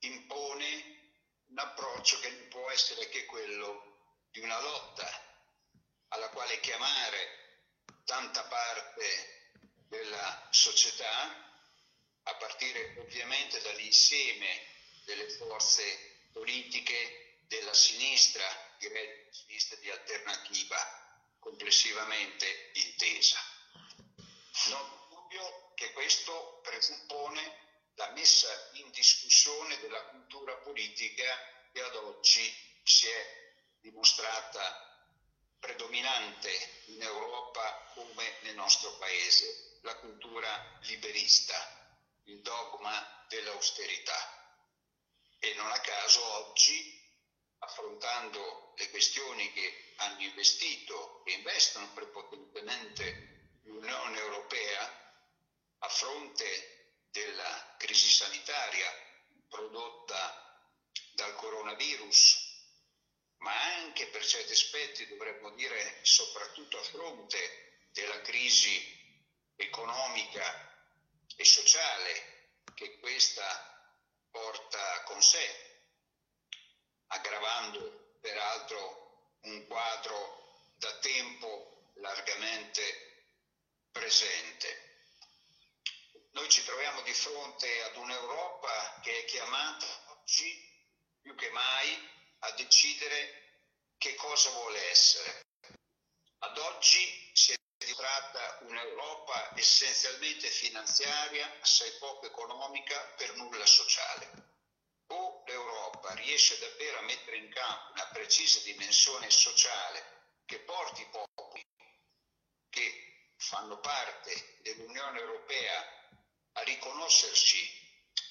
impone 0.00 1.02
un 1.46 1.58
approccio 1.58 2.18
che 2.20 2.30
non 2.30 2.48
può 2.48 2.70
essere 2.70 3.08
che 3.08 3.24
quello 3.24 4.26
di 4.30 4.40
una 4.40 4.60
lotta 4.60 5.32
alla 6.08 6.28
quale 6.30 6.60
chiamare 6.60 7.44
tanta 8.04 8.44
parte 8.44 9.52
della 9.88 10.48
società, 10.50 11.42
a 12.26 12.34
partire 12.36 12.94
ovviamente 12.98 13.60
dall'insieme 13.60 14.66
delle 15.04 15.28
forze 15.30 16.28
politiche 16.32 17.38
della 17.46 17.74
sinistra, 17.74 18.44
direi 18.78 19.28
sinistra 19.30 19.76
di 19.78 19.90
alternativa 19.90 21.36
complessivamente 21.38 22.70
intesa. 22.74 23.53
Non 24.66 24.80
ho 24.80 25.06
dubbio 25.10 25.72
che 25.74 25.92
questo 25.92 26.60
presuppone 26.62 27.62
la 27.96 28.10
messa 28.12 28.48
in 28.72 28.90
discussione 28.90 29.78
della 29.80 30.02
cultura 30.06 30.56
politica 30.56 31.24
che 31.72 31.82
ad 31.82 31.94
oggi 31.96 32.80
si 32.82 33.06
è 33.06 33.52
dimostrata 33.80 34.84
predominante 35.58 36.50
in 36.86 37.02
Europa 37.02 37.92
come 37.94 38.38
nel 38.40 38.54
nostro 38.54 38.96
paese, 38.96 39.78
la 39.82 39.96
cultura 39.96 40.78
liberista, 40.82 41.54
il 42.24 42.40
dogma 42.40 43.26
dell'austerità. 43.28 44.16
E 45.38 45.52
non 45.54 45.70
a 45.70 45.78
caso 45.80 46.24
oggi, 46.24 47.02
affrontando 47.58 48.72
le 48.76 48.88
questioni 48.88 49.52
che 49.52 49.92
hanno 49.96 50.22
investito 50.22 51.22
e 51.26 51.32
investono 51.32 51.92
prepotentemente 51.92 53.33
l'Unione 53.84 54.18
Europea, 54.18 55.12
a 55.80 55.88
fronte 55.88 57.04
della 57.10 57.74
crisi 57.78 58.08
sanitaria 58.08 58.90
prodotta 59.48 60.72
dal 61.12 61.34
coronavirus, 61.34 62.52
ma 63.38 63.52
anche 63.76 64.06
per 64.08 64.24
certi 64.24 64.52
aspetti, 64.52 65.06
dovremmo 65.06 65.50
dire, 65.50 65.98
soprattutto 66.02 66.78
a 66.78 66.82
fronte 66.82 67.88
della 67.92 68.20
crisi 68.22 69.52
economica 69.56 70.42
e 71.36 71.44
sociale 71.44 72.62
che 72.74 72.98
questa 72.98 73.92
porta 74.30 75.02
con 75.02 75.20
sé, 75.22 75.46
aggravando 77.08 78.16
peraltro 78.20 79.36
un 79.42 79.66
quadro 79.66 80.72
da 80.76 80.92
tempo 80.98 81.92
largamente 81.96 83.13
presente. 83.94 84.92
Noi 86.32 86.48
ci 86.48 86.64
troviamo 86.64 87.00
di 87.02 87.14
fronte 87.14 87.82
ad 87.84 87.96
un'Europa 87.96 89.00
che 89.02 89.20
è 89.20 89.24
chiamata 89.24 89.86
oggi 90.18 90.72
più 91.22 91.34
che 91.36 91.48
mai 91.50 92.10
a 92.40 92.50
decidere 92.50 93.62
che 93.96 94.16
cosa 94.16 94.50
vuole 94.50 94.90
essere. 94.90 95.46
Ad 96.40 96.58
oggi 96.58 97.30
si 97.32 97.52
è 97.52 97.56
dimostrata 98.04 98.58
un'Europa 98.62 99.56
essenzialmente 99.56 100.48
finanziaria, 100.48 101.58
assai 101.60 101.90
poco 101.98 102.26
economica, 102.26 102.98
per 103.16 103.34
nulla 103.36 103.64
sociale. 103.64 104.52
O 105.08 105.44
l'Europa 105.46 106.14
riesce 106.14 106.58
davvero 106.58 106.98
a 106.98 107.02
mettere 107.02 107.36
in 107.36 107.48
campo 107.50 107.92
una 107.92 108.06
precisa 108.08 108.60
dimensione 108.60 109.30
sociale 109.30 110.32
che 110.44 110.58
porti 110.60 111.02
i 111.02 111.08
popoli 111.10 111.34
che 111.34 111.43
fanno 113.44 113.78
parte 113.78 114.56
dell'Unione 114.62 115.20
Europea 115.20 116.10
a 116.52 116.62
riconoscersi 116.62 117.82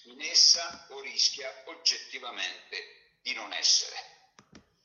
in 0.06 0.20
essa 0.22 0.88
o 0.90 1.00
rischia 1.02 1.64
oggettivamente 1.66 3.18
di 3.22 3.34
non 3.34 3.54
essere. 3.54 3.96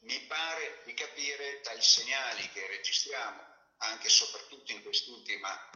Mi 0.00 0.20
pare 0.26 0.82
di 0.84 0.92
capire 0.92 1.60
dai 1.62 1.80
segnali 1.80 2.48
che 2.50 2.66
registriamo, 2.66 3.42
anche 3.78 4.06
e 4.06 4.10
soprattutto 4.10 4.72
in 4.72 4.82
quest'ultima 4.82 5.70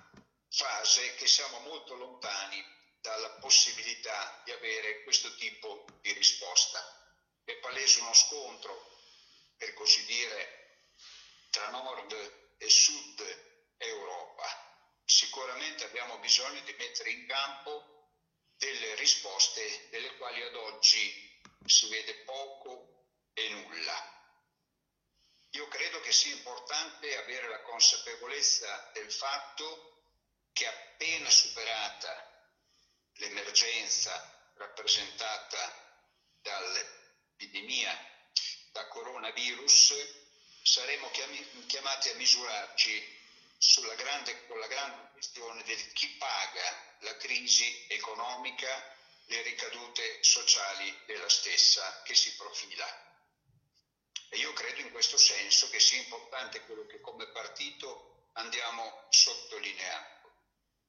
fase, 0.51 1.15
che 1.15 1.27
siamo 1.27 1.61
molto 1.61 1.95
lontani 1.95 2.63
dalla 3.01 3.31
possibilità 3.41 4.43
di 4.45 4.53
avere 4.53 5.03
questo 5.03 5.35
tipo 5.37 5.87
di 6.03 6.13
risposta. 6.13 6.81
È 7.45 7.55
palese 7.57 8.01
uno 8.01 8.13
scontro, 8.13 9.01
per 9.57 9.73
così 9.75 10.05
dire, 10.05 10.85
tra 11.51 11.69
nord 11.71 12.57
e 12.59 12.69
sud 12.69 13.51
sicuramente 15.53 15.85
abbiamo 15.85 16.19
bisogno 16.19 16.61
di 16.61 16.75
mettere 16.79 17.11
in 17.11 17.27
campo 17.27 18.09
delle 18.57 18.95
risposte 18.95 19.89
delle 19.91 20.17
quali 20.17 20.41
ad 20.41 20.55
oggi 20.55 21.41
si 21.67 21.89
vede 21.89 22.15
poco 22.25 23.11
e 23.35 23.51
nulla. 23.51 24.31
Io 25.51 25.69
credo 25.69 26.01
che 26.01 26.11
sia 26.11 26.35
importante 26.35 27.19
avere 27.19 27.49
la 27.51 27.61
consapevolezza 27.65 28.91
del 28.95 29.13
fatto 29.13 30.05
che 30.55 30.67
appena 30.67 31.29
superata 31.29 32.49
l'emergenza 33.17 34.53
rappresentata 34.55 36.01
dall'epidemia 36.41 37.95
da 38.71 38.89
coronavirus, 38.89 39.93
saremo 40.63 41.11
chiamati 41.67 42.09
a 42.09 42.15
misurarci 42.15 43.22
grande, 43.97 44.47
con 44.47 44.59
la 44.59 44.67
grande 44.67 45.11
questione 45.13 45.63
del 45.63 45.93
chi 45.93 46.09
paga 46.17 46.97
la 47.01 47.17
crisi 47.17 47.87
economica, 47.89 48.69
le 49.27 49.43
ricadute 49.43 50.23
sociali 50.23 51.03
della 51.07 51.29
stessa 51.29 52.03
che 52.03 52.15
si 52.15 52.35
profila. 52.35 52.87
E 54.29 54.39
io 54.39 54.53
credo 54.53 54.81
in 54.81 54.91
questo 54.91 55.17
senso 55.17 55.69
che 55.69 55.79
sia 55.79 56.01
importante 56.01 56.65
quello 56.65 56.87
che 56.87 57.01
come 57.01 57.27
partito 57.29 58.29
andiamo 58.33 59.07
sottolineando. 59.11 60.33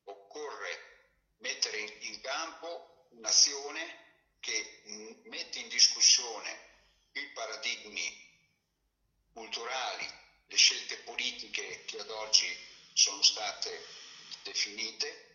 Occorre 0.06 1.36
mettere 1.38 1.78
in 1.78 2.22
campo 2.22 3.08
un'azione 3.12 4.02
che 4.40 4.82
mette 5.26 5.60
in 5.60 5.68
discussione 5.68 6.72
i 7.14 7.26
paradigmi 7.34 8.32
culturali, 9.34 10.23
le 10.48 10.58
scelte 10.58 10.98
politiche 10.98 11.84
che 11.86 12.00
ad 12.00 12.10
oggi 12.10 12.48
sono 12.94 13.22
state 13.22 13.86
definite, 14.44 15.32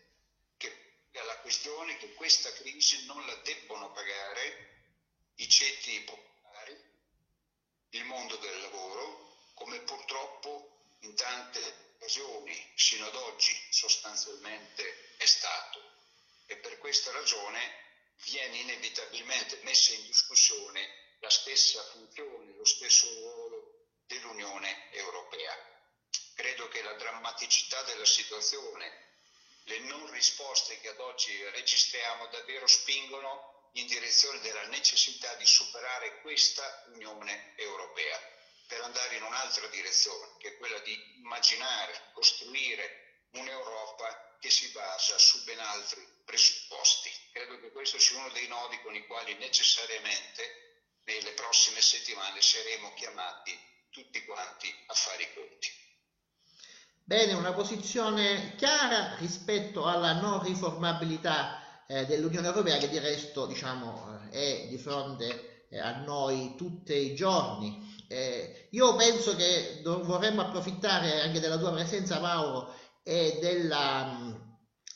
che 0.57 0.89
la 1.11 1.39
questione 1.39 1.97
che 1.97 2.13
questa 2.13 2.51
crisi 2.53 3.05
non 3.05 3.25
la 3.25 3.35
debbono 3.35 3.91
pagare 3.91 4.77
i 5.35 5.49
ceti 5.49 5.99
popolari, 6.01 6.77
il 7.91 8.03
mondo 8.05 8.35
del 8.37 8.61
lavoro, 8.61 9.51
come 9.55 9.79
purtroppo 9.81 10.95
in 10.99 11.15
tante 11.15 11.87
occasioni 11.95 12.71
sino 12.75 13.05
ad 13.05 13.15
oggi 13.15 13.53
sostanzialmente 13.69 15.15
è 15.17 15.25
stato. 15.25 15.81
E 16.45 16.57
per 16.57 16.77
questa 16.77 17.11
ragione 17.11 17.59
viene 18.23 18.57
inevitabilmente 18.57 19.59
messa 19.63 19.93
in 19.93 20.05
discussione 20.05 20.87
la 21.19 21.29
stessa 21.29 21.83
funzione, 21.91 22.55
lo 22.55 22.65
stesso 22.65 23.07
ruolo 23.13 23.48
dell'Unione 24.09 24.89
Europea. 24.89 25.55
Credo 26.33 26.67
che 26.67 26.81
la 26.81 26.93
drammaticità 26.93 27.81
della 27.83 28.05
situazione, 28.05 29.07
le 29.65 29.79
non 29.79 30.09
risposte 30.09 30.79
che 30.79 30.89
ad 30.89 30.99
oggi 30.99 31.31
registriamo 31.51 32.25
davvero 32.27 32.65
spingono 32.65 33.69
in 33.73 33.85
direzione 33.85 34.39
della 34.39 34.65
necessità 34.65 35.35
di 35.35 35.45
superare 35.45 36.21
questa 36.21 36.85
Unione 36.87 37.53
Europea 37.55 38.19
per 38.65 38.81
andare 38.81 39.15
in 39.15 39.23
un'altra 39.23 39.67
direzione, 39.67 40.33
che 40.37 40.49
è 40.49 40.57
quella 40.57 40.79
di 40.79 40.99
immaginare, 41.17 42.09
costruire 42.11 43.27
un'Europa 43.33 44.37
che 44.39 44.49
si 44.49 44.69
basa 44.69 45.17
su 45.19 45.43
ben 45.43 45.59
altri 45.59 46.07
presupposti. 46.23 47.11
Credo 47.31 47.59
che 47.59 47.71
questo 47.71 47.99
sia 47.99 48.17
uno 48.17 48.31
dei 48.31 48.47
nodi 48.47 48.79
con 48.81 48.95
i 48.95 49.05
quali 49.05 49.35
necessariamente 49.35 51.01
nelle 51.03 51.33
prossime 51.33 51.81
settimane 51.81 52.41
saremo 52.41 52.93
chiamati 52.93 53.68
tutti 53.91 54.23
quanti 54.25 54.67
a 54.87 54.93
fare 54.93 55.23
i 55.23 55.27
conti. 55.33 55.67
Bene, 57.03 57.33
una 57.33 57.53
posizione 57.53 58.55
chiara 58.55 59.15
rispetto 59.17 59.85
alla 59.85 60.19
non 60.19 60.43
riformabilità 60.43 61.85
eh, 61.87 62.05
dell'Unione 62.05 62.47
Europea 62.47 62.77
che 62.77 62.87
di 62.87 62.99
resto 62.99 63.47
diciamo, 63.47 64.29
eh, 64.29 64.65
è 64.65 64.67
di 64.67 64.77
fronte 64.77 65.65
eh, 65.69 65.79
a 65.79 65.97
noi 66.01 66.53
tutti 66.55 66.93
i 66.93 67.15
giorni. 67.15 68.05
Eh, 68.07 68.67
io 68.71 68.95
penso 68.95 69.35
che 69.35 69.81
vorremmo 69.83 70.41
approfittare 70.41 71.21
anche 71.21 71.39
della 71.39 71.57
tua 71.57 71.71
presenza 71.71 72.19
Mauro 72.19 72.73
e 73.03 73.39
della, 73.41 74.31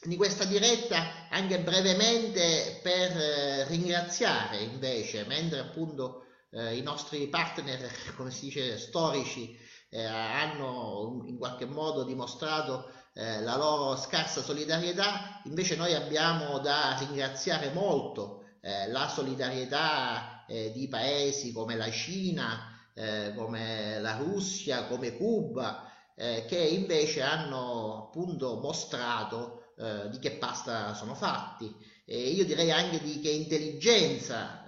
di 0.04 0.16
questa 0.16 0.46
diretta 0.46 1.28
anche 1.30 1.60
brevemente 1.60 2.80
per 2.84 3.18
eh, 3.18 3.68
ringraziare 3.68 4.58
invece, 4.58 5.26
mentre 5.26 5.60
appunto 5.60 6.26
eh, 6.54 6.78
i 6.78 6.82
nostri 6.82 7.28
partner, 7.28 7.90
come 8.16 8.32
si 8.32 8.46
dice, 8.46 8.78
storici, 8.78 9.58
eh, 9.90 10.04
hanno 10.04 11.24
in 11.26 11.38
qualche 11.38 11.66
modo 11.66 12.04
dimostrato 12.04 12.90
eh, 13.14 13.42
la 13.42 13.58
loro 13.58 13.96
scarsa 13.96 14.42
solidarietà, 14.42 15.42
invece 15.46 15.76
noi 15.76 15.94
abbiamo 15.94 16.60
da 16.60 16.96
ringraziare 17.00 17.72
molto 17.72 18.44
eh, 18.62 18.88
la 18.90 19.08
solidarietà 19.08 20.46
eh, 20.48 20.72
di 20.72 20.88
paesi 20.88 21.52
come 21.52 21.76
la 21.76 21.92
Cina, 21.92 22.72
eh, 22.96 23.34
come 23.36 24.00
la 24.00 24.18
Russia, 24.18 24.86
come 24.86 25.16
Cuba, 25.16 25.88
che 26.16 26.58
invece 26.58 27.24
hanno 27.24 28.06
appunto 28.06 28.60
mostrato 28.60 29.74
di 30.12 30.20
che 30.20 30.34
pasta 30.34 30.94
sono 30.94 31.16
fatti. 31.16 31.76
E 32.06 32.30
io 32.30 32.46
direi 32.46 32.70
anche 32.70 33.02
di 33.02 33.20
che 33.20 33.32
intelligenza 33.32 34.64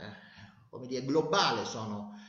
come 0.75 0.87
dire, 0.87 1.05
globale 1.05 1.65
sono, 1.65 2.19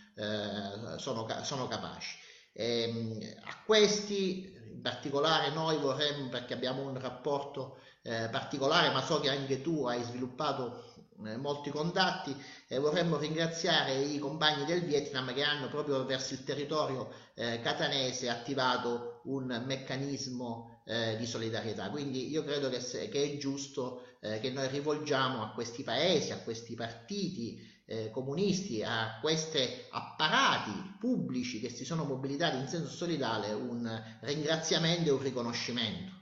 sono, 0.96 1.26
sono 1.42 1.68
capaci. 1.68 2.16
E, 2.52 2.82
ehm, 2.82 3.18
a 3.44 3.62
questi 3.64 4.54
in 4.72 4.80
particolare 4.80 5.50
noi 5.50 5.76
vorremmo, 5.78 6.28
perché 6.28 6.54
abbiamo 6.54 6.82
un 6.82 6.98
rapporto 6.98 7.78
eh, 8.02 8.28
particolare, 8.30 8.90
ma 8.92 9.02
so 9.02 9.20
che 9.20 9.28
anche 9.28 9.60
tu 9.60 9.84
hai 9.84 10.02
sviluppato 10.02 10.84
eh, 11.24 11.36
molti 11.36 11.70
contatti, 11.70 12.36
eh, 12.68 12.78
vorremmo 12.78 13.16
ringraziare 13.16 13.94
i 13.94 14.18
compagni 14.18 14.64
del 14.64 14.82
Vietnam 14.82 15.32
che 15.34 15.42
hanno 15.42 15.68
proprio 15.68 16.04
verso 16.04 16.34
il 16.34 16.44
territorio 16.44 17.10
eh, 17.34 17.60
catanese 17.60 18.28
attivato 18.28 19.20
un 19.24 19.62
meccanismo 19.66 20.82
eh, 20.84 21.16
di 21.16 21.26
solidarietà. 21.26 21.90
Quindi 21.90 22.30
io 22.30 22.44
credo 22.44 22.68
che, 22.68 22.80
se, 22.80 23.08
che 23.08 23.22
è 23.22 23.36
giusto 23.38 24.02
eh, 24.20 24.40
che 24.40 24.50
noi 24.50 24.68
rivolgiamo 24.68 25.42
a 25.42 25.50
questi 25.50 25.82
paesi, 25.82 26.32
a 26.32 26.38
questi 26.38 26.74
partiti, 26.74 27.74
eh, 27.86 28.10
comunisti, 28.10 28.82
a 28.82 29.18
questi 29.20 29.86
apparati 29.90 30.96
pubblici 30.98 31.60
che 31.60 31.70
si 31.70 31.84
sono 31.84 32.04
mobilitati 32.04 32.56
in 32.56 32.68
senso 32.68 32.90
solidale 32.90 33.52
un 33.52 34.18
ringraziamento 34.22 35.08
e 35.08 35.12
un 35.12 35.22
riconoscimento. 35.22 36.12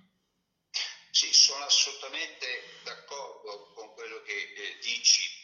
Sì, 1.11 1.33
sono 1.33 1.65
assolutamente 1.65 2.47
d'accordo 2.85 3.73
con 3.75 3.93
quello 3.95 4.21
che 4.23 4.33
eh, 4.33 4.79
dici. 4.83 5.43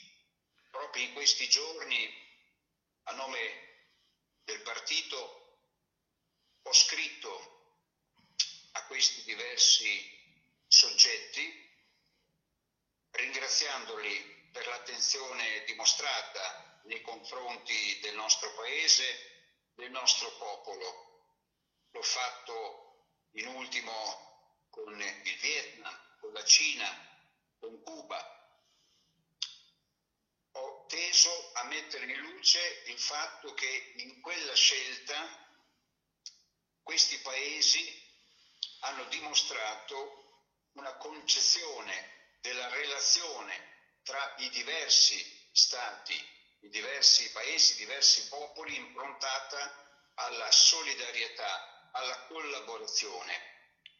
Proprio 0.70 1.04
in 1.04 1.12
questi 1.14 1.48
giorni, 1.48 2.09
a 3.04 3.14
nome 3.14 3.38
del 4.44 4.61
partito, 4.62 5.16
ho 6.62 6.72
scritto 6.72 7.59
a 8.72 8.87
questi 8.87 9.22
diversi 9.24 10.18
soggetti 10.66 11.68
ringraziandoli 13.11 14.30
per 14.53 14.67
l'attenzione 14.67 15.65
dimostrata 15.65 16.81
nei 16.85 17.01
confronti 17.03 17.99
del 18.01 18.15
nostro 18.15 18.53
paese, 18.55 19.73
del 19.75 19.91
nostro 19.91 20.31
popolo. 20.37 21.09
L'ho 21.91 22.03
fatto 22.03 23.09
in 23.33 23.47
ultimo 23.47 24.67
con 24.71 25.01
il 25.01 25.39
Vietnam, 25.41 26.17
con 26.21 26.33
la 26.33 26.45
Cina, 26.45 26.89
con 27.59 27.83
Cuba. 27.83 28.39
Ho 30.53 30.87
teso 30.87 31.51
a 31.55 31.65
mettere 31.65 32.07
in 32.07 32.21
luce 32.21 32.83
il 32.87 32.99
fatto 32.99 33.55
che 33.55 33.93
in 33.97 34.21
quella 34.21 34.55
scelta 34.55 35.49
questi 36.83 37.19
paesi 37.19 38.09
hanno 38.81 39.05
dimostrato 39.05 40.19
una 40.73 40.97
concezione 40.97 42.37
della 42.41 42.69
relazione 42.69 43.69
tra 44.03 44.35
i 44.39 44.49
diversi 44.51 45.49
stati, 45.53 46.15
i 46.61 46.69
diversi 46.69 47.31
paesi, 47.33 47.75
i 47.75 47.85
diversi 47.85 48.29
popoli 48.29 48.77
improntata 48.77 50.13
alla 50.15 50.51
solidarietà, 50.51 51.91
alla 51.93 52.27
collaborazione, 52.27 53.41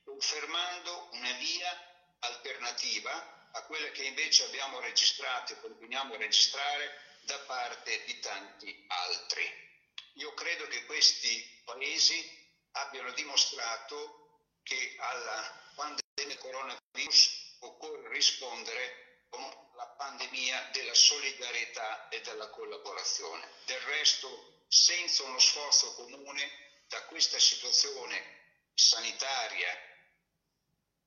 confermando 0.05 1.09
una 1.13 1.33
via 1.33 1.91
alternativa 2.21 3.49
a 3.53 3.63
quella 3.65 3.91
che 3.91 4.05
invece 4.05 4.45
abbiamo 4.45 4.81
registrato 4.81 5.53
e 5.53 5.61
continuiamo 5.61 6.15
a 6.15 6.19
registrare 6.19 7.19
da 7.23 7.39
parte 7.41 8.05
di 8.05 8.19
tanti 8.21 8.85
altri. 8.89 9.69
Io 10.15 10.33
credo 10.35 10.67
che 10.69 10.85
questi 10.85 11.63
paesi 11.65 12.39
abbiano 12.73 13.13
dimostrato 13.13 14.21
che 14.63 14.97
alla 14.99 15.73
pandemia 15.75 16.03
del 16.15 16.39
coronavirus 16.39 17.57
occorre 17.61 18.09
rispondere 18.11 19.27
con 19.31 19.70
pandemia 20.01 20.71
della 20.73 20.95
solidarietà 20.95 22.09
e 22.09 22.23
della 22.23 22.49
collaborazione. 22.49 23.47
Del 23.67 23.81
resto, 23.81 24.65
senza 24.67 25.25
uno 25.25 25.39
sforzo 25.39 25.93
comune 25.93 26.85
da 26.89 27.05
questa 27.05 27.39
situazione 27.39 28.63
sanitaria, 28.73 29.69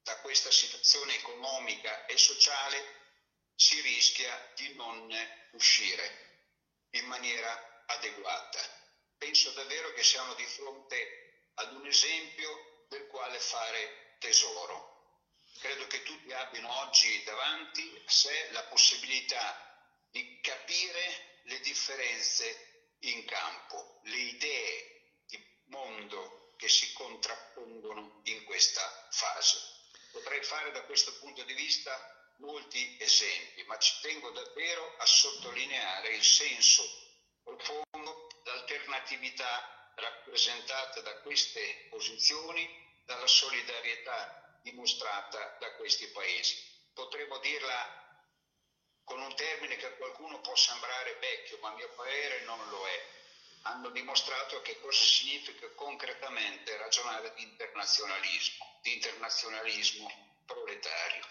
da 0.03 0.15
questa 0.19 0.51
situazione 0.51 1.15
economica 1.15 2.05
e 2.05 2.19
sociale, 2.19 3.01
si 3.55 3.81
rischia 3.81 4.51
di 4.57 4.75
non 4.75 5.11
uscire 5.53 6.51
in 6.91 7.05
maniera 7.05 7.83
adeguata. 7.87 8.59
Penso 9.17 9.49
davvero 9.53 9.91
che 9.93 10.03
siamo 10.03 10.35
di 10.35 10.45
fronte 10.45 11.49
ad 11.55 11.73
un 11.73 11.87
esempio 11.87 12.85
del 12.89 13.07
quale 13.07 13.39
fare 13.39 14.17
tesoro. 14.19 14.92
Credo 15.59 15.87
che 15.87 16.03
tutti 16.03 16.31
abbiano 16.33 16.79
oggi 16.81 17.23
davanti 17.23 18.01
a 18.05 18.09
sé 18.09 18.49
la 18.51 18.63
possibilità 18.63 19.73
di 20.11 20.39
capire 20.41 21.39
le 21.43 21.59
differenze 21.61 22.95
in 22.99 23.25
campo, 23.25 23.99
le 24.03 24.17
idee 24.17 25.01
di 25.27 25.43
mondo 25.65 26.53
che 26.57 26.69
si 26.69 26.91
contrappongono 26.93 28.21
in 28.25 28.43
questa 28.43 29.07
fase. 29.11 29.57
Potrei 30.11 30.43
fare 30.43 30.71
da 30.71 30.83
questo 30.83 31.17
punto 31.19 31.43
di 31.43 31.53
vista 31.53 31.91
molti 32.37 32.97
esempi, 32.99 33.63
ma 33.63 33.77
ci 33.79 33.93
tengo 34.01 34.29
davvero 34.31 34.95
a 34.97 35.05
sottolineare 35.05 36.09
il 36.15 36.23
senso 36.23 36.83
profondo, 37.43 38.27
l'alternatività 38.43 39.91
rappresentata 39.95 41.01
da 41.01 41.15
queste 41.21 41.87
posizioni, 41.89 43.01
dalla 43.05 43.27
solidarietà 43.27 44.42
dimostrata 44.63 45.57
da 45.59 45.75
questi 45.77 46.07
paesi. 46.07 46.55
Potremmo 46.93 47.37
dirla 47.39 48.01
con 49.03 49.19
un 49.19 49.35
termine 49.35 49.75
che 49.75 49.87
a 49.87 49.93
qualcuno 49.93 50.39
può 50.39 50.55
sembrare 50.55 51.19
vecchio, 51.19 51.59
ma 51.61 51.69
a 51.69 51.75
mio 51.75 51.89
parere 51.95 52.43
non 52.45 52.57
lo 52.69 52.87
è. 52.87 53.11
Hanno 53.63 53.89
dimostrato 53.89 54.61
che 54.61 54.79
cosa 54.81 55.03
significa 55.03 55.67
concretamente 55.75 56.75
ragionare 56.77 57.33
di 57.35 57.43
internazionalismo, 57.43 58.79
di 58.81 58.93
internazionalismo 58.93 60.09
proletario. 60.45 61.23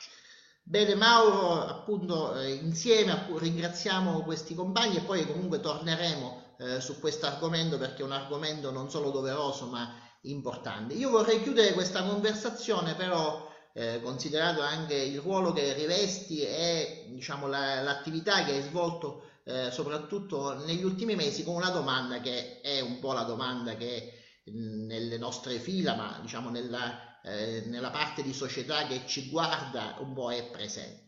Bene 0.64 0.94
Mauro, 0.94 1.66
appunto 1.66 2.38
eh, 2.40 2.52
insieme 2.52 3.26
ringraziamo 3.28 4.22
questi 4.22 4.54
compagni 4.54 4.96
e 4.98 5.02
poi 5.02 5.26
comunque 5.26 5.60
torneremo 5.60 6.56
eh, 6.58 6.80
su 6.80 7.00
questo 7.00 7.26
argomento 7.26 7.76
perché 7.78 8.02
è 8.02 8.04
un 8.04 8.12
argomento 8.12 8.70
non 8.70 8.88
solo 8.88 9.10
doveroso 9.10 9.66
ma 9.66 10.11
importante. 10.22 10.94
Io 10.94 11.10
vorrei 11.10 11.42
chiudere 11.42 11.72
questa 11.72 12.04
conversazione 12.04 12.94
però 12.94 13.50
eh, 13.74 14.00
considerato 14.02 14.60
anche 14.60 14.94
il 14.94 15.20
ruolo 15.20 15.52
che 15.52 15.72
rivesti 15.72 16.42
e 16.42 17.06
diciamo, 17.10 17.46
la, 17.46 17.80
l'attività 17.80 18.44
che 18.44 18.52
hai 18.52 18.62
svolto 18.62 19.30
eh, 19.44 19.70
soprattutto 19.70 20.64
negli 20.64 20.84
ultimi 20.84 21.14
mesi 21.16 21.42
con 21.42 21.54
una 21.54 21.70
domanda 21.70 22.20
che 22.20 22.60
è 22.60 22.80
un 22.80 22.98
po' 23.00 23.12
la 23.12 23.24
domanda 23.24 23.76
che 23.76 24.18
nelle 24.44 25.18
nostre 25.18 25.58
fila, 25.58 25.94
ma 25.94 26.18
diciamo 26.20 26.50
nella, 26.50 27.20
eh, 27.22 27.62
nella 27.66 27.90
parte 27.90 28.22
di 28.22 28.32
società 28.32 28.86
che 28.86 29.02
ci 29.06 29.28
guarda 29.28 29.96
un 30.00 30.12
po' 30.12 30.32
è 30.32 30.50
presente. 30.50 31.00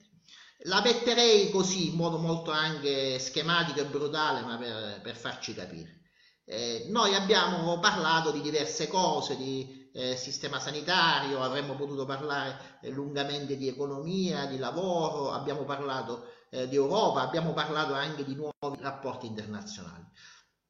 La 0.67 0.81
metterei 0.81 1.51
così 1.51 1.89
in 1.89 1.97
modo 1.97 2.17
molto 2.17 2.51
anche 2.51 3.19
schematico 3.19 3.81
e 3.81 3.85
brutale, 3.85 4.41
ma 4.41 4.57
per, 4.57 5.01
per 5.03 5.17
farci 5.17 5.53
capire. 5.53 6.04
Eh, 6.47 6.87
noi 6.91 7.15
abbiamo 7.15 7.79
parlato 7.79 8.31
di 8.31 8.41
diverse 8.43 8.87
cose, 8.87 9.37
di 9.37 9.89
eh, 9.95 10.17
sistema 10.17 10.61
sanitario, 10.61 11.43
avremmo 11.43 11.75
potuto 11.75 12.05
parlare 12.05 12.79
eh, 12.83 12.91
lungamente 12.91 13.57
di 13.57 13.69
economia, 13.69 14.47
di 14.47 14.59
lavoro, 14.59 15.31
abbiamo 15.31 15.65
parlato 15.65 16.33
eh, 16.51 16.69
di 16.69 16.75
Europa, 16.75 17.23
abbiamo 17.23 17.53
parlato 17.53 17.95
anche 17.95 18.25
di 18.25 18.35
nuovi 18.35 18.79
rapporti 18.81 19.27
internazionali. 19.27 20.05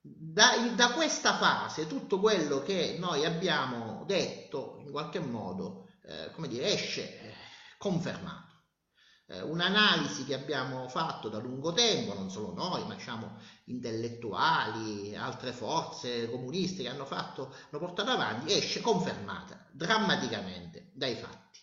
Da, 0.01 0.57
da, 0.77 0.93
questa 0.93 1.35
fase 1.39 1.87
tutto 1.87 2.21
quello 2.21 2.63
che 2.63 2.97
noi 2.99 3.25
abbiamo 3.25 4.05
detto 4.07 4.77
in 4.85 4.91
qualche 4.91 5.19
modo, 5.19 5.87
eh, 6.03 6.31
come 6.33 6.47
dire, 6.47 6.67
esce 6.73 7.33
confermato 7.79 8.44
eh, 9.27 9.41
un'analisi 9.41 10.25
che 10.25 10.35
abbiamo 10.35 10.89
fatto 10.89 11.29
da 11.29 11.39
lungo 11.39 11.73
tempo, 11.73 12.15
non 12.15 12.31
solo 12.31 12.53
noi, 12.53 12.87
ma 12.87 12.95
diciamo 12.95 13.39
intellettuali, 13.67 15.17
altre 15.17 15.53
forze 15.53 16.31
comuniste 16.31 16.83
che 16.83 16.89
hanno 16.89 17.07
fatto, 17.07 17.55
hanno 17.71 17.79
portato 17.79 18.11
avanti, 18.11 18.53
esce 18.53 18.81
confermata 18.81 19.67
drammaticamente 19.73 20.91
dai 20.93 21.15
fatti. 21.15 21.61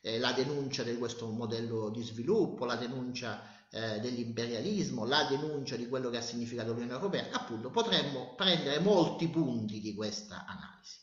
Eh, 0.00 0.18
la 0.18 0.32
denuncia 0.32 0.82
di 0.82 0.98
questo 0.98 1.28
modello 1.28 1.88
di 1.90 2.02
sviluppo, 2.02 2.64
la 2.64 2.76
denuncia 2.76 3.66
eh, 3.70 4.00
dell'imperialismo, 4.00 5.06
la 5.06 5.24
denuncia 5.24 5.76
di 5.76 5.88
quello 5.88 6.10
che 6.10 6.18
ha 6.18 6.22
significato 6.22 6.72
l'Unione 6.72 6.92
Europea, 6.92 7.28
appunto 7.30 7.70
potremmo 7.70 8.34
prendere 8.34 8.80
molti 8.80 9.28
punti 9.28 9.80
di 9.80 9.94
questa 9.94 10.44
analisi. 10.46 10.98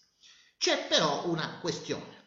C'è 0.57 0.87
però 0.87 1.27
una 1.27 1.57
questione 1.59 2.20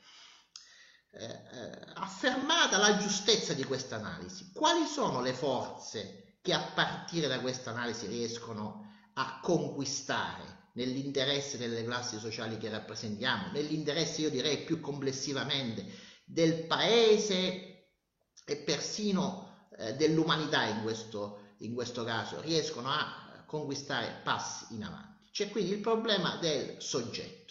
affermata 1.95 2.79
la 2.79 2.97
giustezza 2.97 3.53
di 3.53 3.65
questa 3.65 3.97
analisi, 3.97 4.51
quali 4.53 4.87
sono 4.87 5.21
le 5.21 5.33
forze 5.33 6.39
che 6.43 6.53
a 6.53 6.73
partire 6.75 7.29
da 7.29 7.41
questa 7.41 7.71
analisi 7.71 8.07
riescono 8.07 8.93
a 9.15 9.39
conquistare 9.41 10.63
nell'interesse 10.75 11.57
delle 11.57 11.85
classi 11.85 12.19
sociali 12.19 12.59
che 12.59 12.69
rappresentiamo, 12.69 13.53
nell'interesse 13.53 14.23
io 14.23 14.31
direi 14.31 14.65
più 14.65 14.81
complessivamente 14.81 15.87
del 16.25 16.67
paese 16.67 17.89
e 18.45 18.57
persino 18.57 19.69
eh, 19.79 19.95
dell'umanità 19.95 20.65
in 20.65 20.83
questo, 20.83 21.55
in 21.59 21.75
questo 21.75 22.05
caso, 22.05 22.41
riescono 22.41 22.89
a 22.89 23.45
conquistare 23.47 24.21
passi 24.23 24.75
in 24.75 24.85
avanti. 24.85 25.31
C'è 25.31 25.49
quindi 25.51 25.73
il 25.73 25.81
problema 25.81 26.37
del 26.37 26.77
soggetto. 26.79 27.44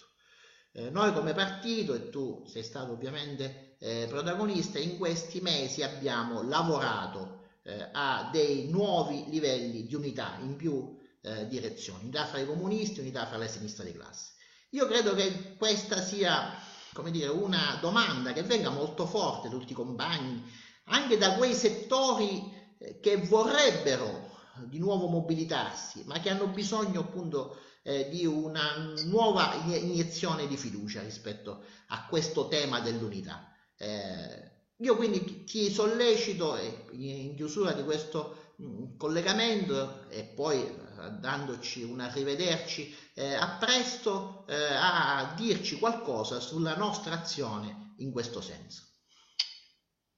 Eh, 0.76 0.90
noi 0.90 1.12
come 1.12 1.34
partito, 1.34 1.94
e 1.94 2.10
tu 2.10 2.42
sei 2.48 2.64
stato 2.64 2.90
ovviamente 2.90 3.76
eh, 3.78 4.06
protagonista, 4.08 4.80
in 4.80 4.98
questi 4.98 5.40
mesi 5.40 5.84
abbiamo 5.84 6.42
lavorato 6.42 7.44
eh, 7.62 7.90
a 7.92 8.28
dei 8.32 8.68
nuovi 8.68 9.24
livelli 9.28 9.86
di 9.86 9.94
unità 9.94 10.36
in 10.40 10.56
più 10.56 10.98
eh, 11.22 11.46
direzioni, 11.46 12.02
unità 12.02 12.26
fra 12.26 12.40
i 12.40 12.46
comunisti, 12.46 12.98
unità 12.98 13.24
fra 13.24 13.36
la 13.36 13.46
sinistra 13.46 13.84
di 13.84 13.92
classe. 13.92 14.32
Io 14.70 14.88
credo 14.88 15.14
che 15.14 15.54
questa 15.56 16.00
sia, 16.00 16.58
come 16.92 17.12
dire, 17.12 17.28
una 17.28 17.78
domanda 17.80 18.32
che 18.32 18.42
venga 18.42 18.70
molto 18.70 19.06
forte 19.06 19.48
da 19.48 19.56
tutti 19.56 19.70
i 19.70 19.76
compagni, 19.76 20.42
anche 20.86 21.16
da 21.16 21.36
quei 21.36 21.54
settori 21.54 22.52
eh, 22.78 22.98
che 22.98 23.18
vorrebbero 23.18 24.32
di 24.66 24.80
nuovo 24.80 25.06
mobilitarsi, 25.06 26.02
ma 26.06 26.18
che 26.18 26.30
hanno 26.30 26.48
bisogno 26.48 26.98
appunto 26.98 27.58
eh, 27.84 28.08
di 28.08 28.26
una 28.26 28.94
nuova 29.04 29.54
iniezione 29.66 30.46
di 30.46 30.56
fiducia 30.56 31.02
rispetto 31.02 31.64
a 31.88 32.06
questo 32.06 32.48
tema 32.48 32.80
dell'unità. 32.80 33.54
Eh, 33.76 34.52
io 34.78 34.96
quindi 34.96 35.44
ti 35.44 35.72
sollecito 35.72 36.56
in 36.92 37.34
chiusura 37.36 37.72
di 37.72 37.84
questo 37.84 38.54
mm, 38.60 38.96
collegamento 38.96 40.08
e 40.08 40.24
poi 40.24 40.60
eh, 40.62 41.10
dandoci 41.20 41.82
un 41.82 42.00
arrivederci 42.00 42.96
eh, 43.14 43.34
a 43.34 43.56
presto 43.58 44.44
eh, 44.48 44.54
a 44.54 45.34
dirci 45.36 45.78
qualcosa 45.78 46.40
sulla 46.40 46.76
nostra 46.76 47.20
azione 47.20 47.94
in 47.98 48.10
questo 48.10 48.40
senso. 48.40 48.82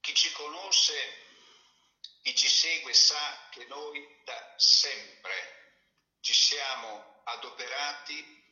Chi 0.01 0.15
ci 0.15 0.31
conosce, 0.33 0.93
chi 2.23 2.35
ci 2.35 2.49
segue 2.49 2.93
sa 2.93 3.17
che 3.51 3.67
noi 3.69 4.01
da 4.25 4.55
sempre 4.57 5.66
ci 6.21 6.33
siamo 6.35 7.23
adoperati 7.25 8.45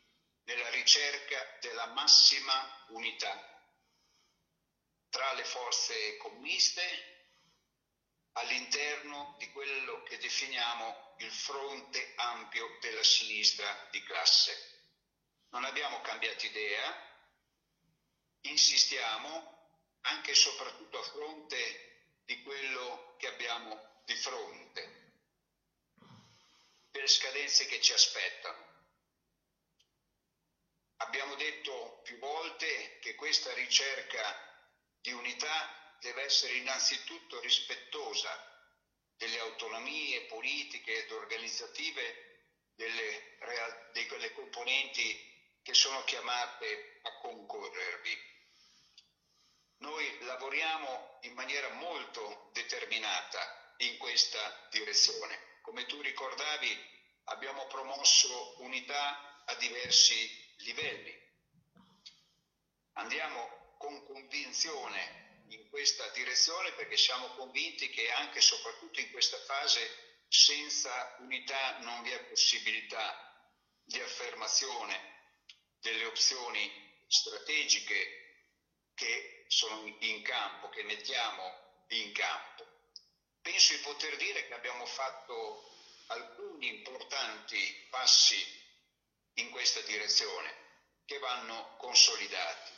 nella 0.45 0.71
ricerca 0.71 1.59
della 1.61 1.87
massima 1.87 2.87
unità 2.89 3.55
tra 5.15 5.33
le 5.35 5.45
forze 5.45 6.17
comuniste 6.17 6.83
all'interno 8.33 9.37
di 9.39 9.49
quello 9.53 10.03
che 10.03 10.19
definiamo 10.19 11.15
il 11.19 11.31
fronte 11.31 12.15
ampio 12.17 12.79
della 12.81 13.03
sinistra 13.05 13.89
di 13.93 14.03
classe. 14.03 14.73
Non 15.51 15.65
abbiamo 15.65 16.01
cambiato 16.01 16.47
idea, 16.47 16.93
insistiamo 18.41 19.53
anche 20.01 20.33
e 20.33 20.35
soprattutto 20.35 20.99
a 20.99 21.05
fronte 21.05 22.19
di 22.25 22.43
quello 22.43 23.15
che 23.19 23.29
abbiamo 23.29 24.03
di 24.05 24.17
fronte, 24.17 25.04
per 26.95 27.11
scadenze 27.11 27.67
che 27.67 27.81
ci 27.81 27.93
aspettano. 27.93 28.71
Abbiamo 30.99 31.35
detto 31.35 31.99
più 32.05 32.17
volte 32.19 32.99
che 33.01 33.17
questa 33.17 33.53
ricerca 33.55 34.23
di 35.01 35.11
unità 35.11 35.97
deve 35.99 36.23
essere 36.23 36.55
innanzitutto 36.55 37.41
rispettosa 37.41 38.31
delle 39.17 39.41
autonomie 39.41 40.25
politiche 40.27 41.03
ed 41.03 41.11
organizzative 41.11 42.71
delle, 42.77 43.35
real- 43.39 43.91
delle 43.91 44.31
componenti 44.31 45.21
che 45.63 45.75
sono 45.75 46.05
chiamate 46.05 46.99
a 47.03 47.17
concorrervi. 47.17 48.33
Noi 49.79 50.17
lavoriamo 50.21 51.19
in 51.23 51.35
maniera 51.35 51.71
molto 51.71 52.51
determinata 52.53 53.75
in 53.79 53.97
questa 53.97 54.69
direzione. 54.69 55.54
Come 55.65 55.87
tu 55.87 55.99
ricordavi, 56.03 56.79
abbiamo 57.25 57.67
promosso 57.69 58.57
unità 58.59 59.43
a 59.47 59.55
diversi 59.55 60.55
livelli. 60.57 61.19
Andiamo 62.97 63.75
con 63.79 64.05
convinzione 64.05 65.47
in 65.49 65.67
questa 65.71 66.07
direzione 66.11 66.75
perché 66.75 66.99
siamo 66.99 67.29
convinti 67.29 67.89
che 67.89 68.11
anche 68.11 68.41
e 68.41 68.43
soprattutto 68.43 69.01
in 69.01 69.11
questa 69.11 69.39
fase 69.39 70.27
senza 70.29 71.17
unità 71.21 71.79
non 71.79 72.03
vi 72.03 72.11
è 72.11 72.25
possibilità 72.27 73.49
di 73.85 73.99
affermazione 74.01 75.01
delle 75.81 76.05
opzioni 76.05 76.71
strategiche 77.07 78.53
che 78.93 79.47
sono 79.49 79.83
in 80.01 80.21
campo, 80.21 80.69
che 80.69 80.83
mettiamo 80.83 81.43
in 81.89 82.13
campo. 82.13 82.54
Penso 83.45 83.75
di 83.75 83.81
poter 83.81 84.17
dire 84.17 84.49
che 84.49 84.55
abbiamo 84.55 84.87
fatto 84.87 85.71
alcuni 86.07 86.67
importanti 86.69 87.87
passi 87.91 88.43
in 89.35 89.51
questa 89.51 89.83
direzione 89.83 90.51
che 91.05 91.19
vanno 91.19 91.77
consolidati 91.77 92.73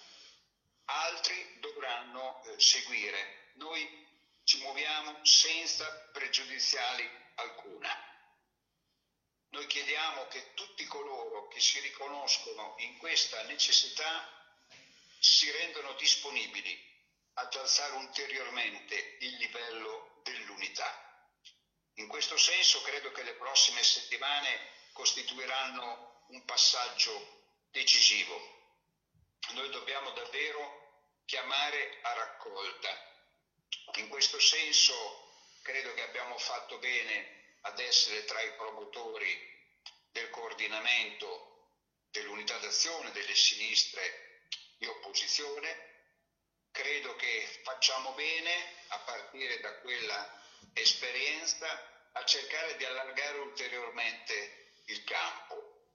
altri 0.86 1.58
dovranno 1.60 2.42
eh, 2.42 2.58
seguire. 2.60 3.50
Noi 3.54 4.08
ci 4.42 4.58
muoviamo 4.58 5.24
senza 5.24 5.88
pregiudiziali 6.12 7.08
alcuna. 7.36 7.88
Noi 9.50 9.66
chiediamo 9.66 10.26
che 10.26 10.52
tutti 10.54 10.84
coloro 10.86 11.46
che 11.46 11.60
si 11.60 11.78
riconoscono 11.78 12.74
in 12.78 12.96
questa 12.98 13.40
necessità 13.44 14.28
si 15.20 15.48
rendano 15.52 15.92
disponibili 15.92 16.76
ad 17.34 17.54
alzare 17.54 17.94
ulteriormente 17.94 19.16
il 19.20 19.36
livello 19.36 20.15
dell'unità. 20.30 20.90
In 21.94 22.08
questo 22.08 22.36
senso 22.36 22.82
credo 22.82 23.10
che 23.12 23.22
le 23.22 23.34
prossime 23.34 23.82
settimane 23.82 24.60
costituiranno 24.92 26.24
un 26.28 26.44
passaggio 26.44 27.68
decisivo 27.70 28.56
noi 29.52 29.70
dobbiamo 29.70 30.10
davvero 30.10 31.22
chiamare 31.24 31.98
a 32.02 32.12
raccolta. 32.14 32.88
In 33.94 34.08
questo 34.08 34.40
senso 34.40 35.60
credo 35.62 35.94
che 35.94 36.02
abbiamo 36.02 36.36
fatto 36.36 36.78
bene 36.78 37.58
ad 37.62 37.78
essere 37.78 38.24
tra 38.24 38.40
i 38.40 38.54
promotori 38.54 39.54
del 40.10 40.30
coordinamento 40.30 41.52
dell'unità 42.10 42.58
d'azione 42.58 43.12
delle 43.12 43.34
sinistre 43.34 44.40
di 44.76 44.86
opposizione. 44.86 45.85
Credo 46.76 47.16
che 47.16 47.60
facciamo 47.62 48.12
bene, 48.12 48.52
a 48.88 48.98
partire 48.98 49.60
da 49.60 49.78
quella 49.78 50.42
esperienza, 50.74 51.66
a 52.12 52.22
cercare 52.26 52.76
di 52.76 52.84
allargare 52.84 53.38
ulteriormente 53.38 54.74
il 54.84 55.02
campo, 55.04 55.86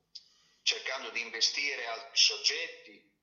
cercando 0.63 1.11
di 1.11 1.21
investire 1.21 1.86
altri 1.86 2.17
soggetti, 2.17 3.13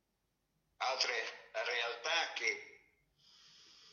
altre 0.76 1.50
realtà 1.50 2.32
che 2.34 2.80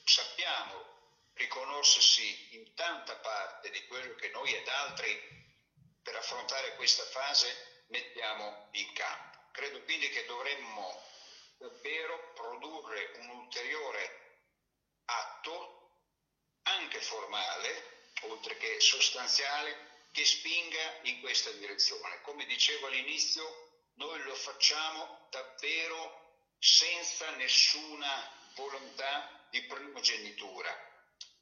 sappiamo 0.04 1.30
riconoscersi 1.34 2.56
in 2.58 2.72
tanta 2.76 3.16
parte 3.16 3.72
di 3.72 3.84
quello 3.88 4.14
che 4.14 4.30
noi 4.30 4.54
ed 4.54 4.68
altri 4.68 5.20
per 6.04 6.16
affrontare 6.18 6.76
questa 6.76 7.04
fase 7.06 7.84
mettiamo 7.88 8.70
in 8.74 8.94
campo. 8.94 9.40
Credo 9.54 9.82
quindi 9.86 10.08
che 10.10 10.24
dovremmo 10.26 11.14
davvero 11.58 12.34
produrre 12.34 13.12
un 13.20 13.30
ulteriore 13.30 14.40
atto, 15.06 16.00
anche 16.64 17.00
formale, 17.02 18.10
oltre 18.22 18.58
che 18.58 18.80
sostanziale, 18.80 19.94
che 20.12 20.26
spinga 20.26 21.00
in 21.04 21.20
questa 21.20 21.52
direzione. 21.52 22.22
Come 22.22 22.46
dicevo 22.46 22.88
all'inizio, 22.88 23.74
noi 23.96 24.22
lo 24.24 24.36
facciamo 24.36 25.28
davvero 25.30 26.24
senza 26.58 27.30
nessuna 27.32 28.32
volontà 28.56 29.48
di 29.50 29.62
primogenitura, 29.64 30.74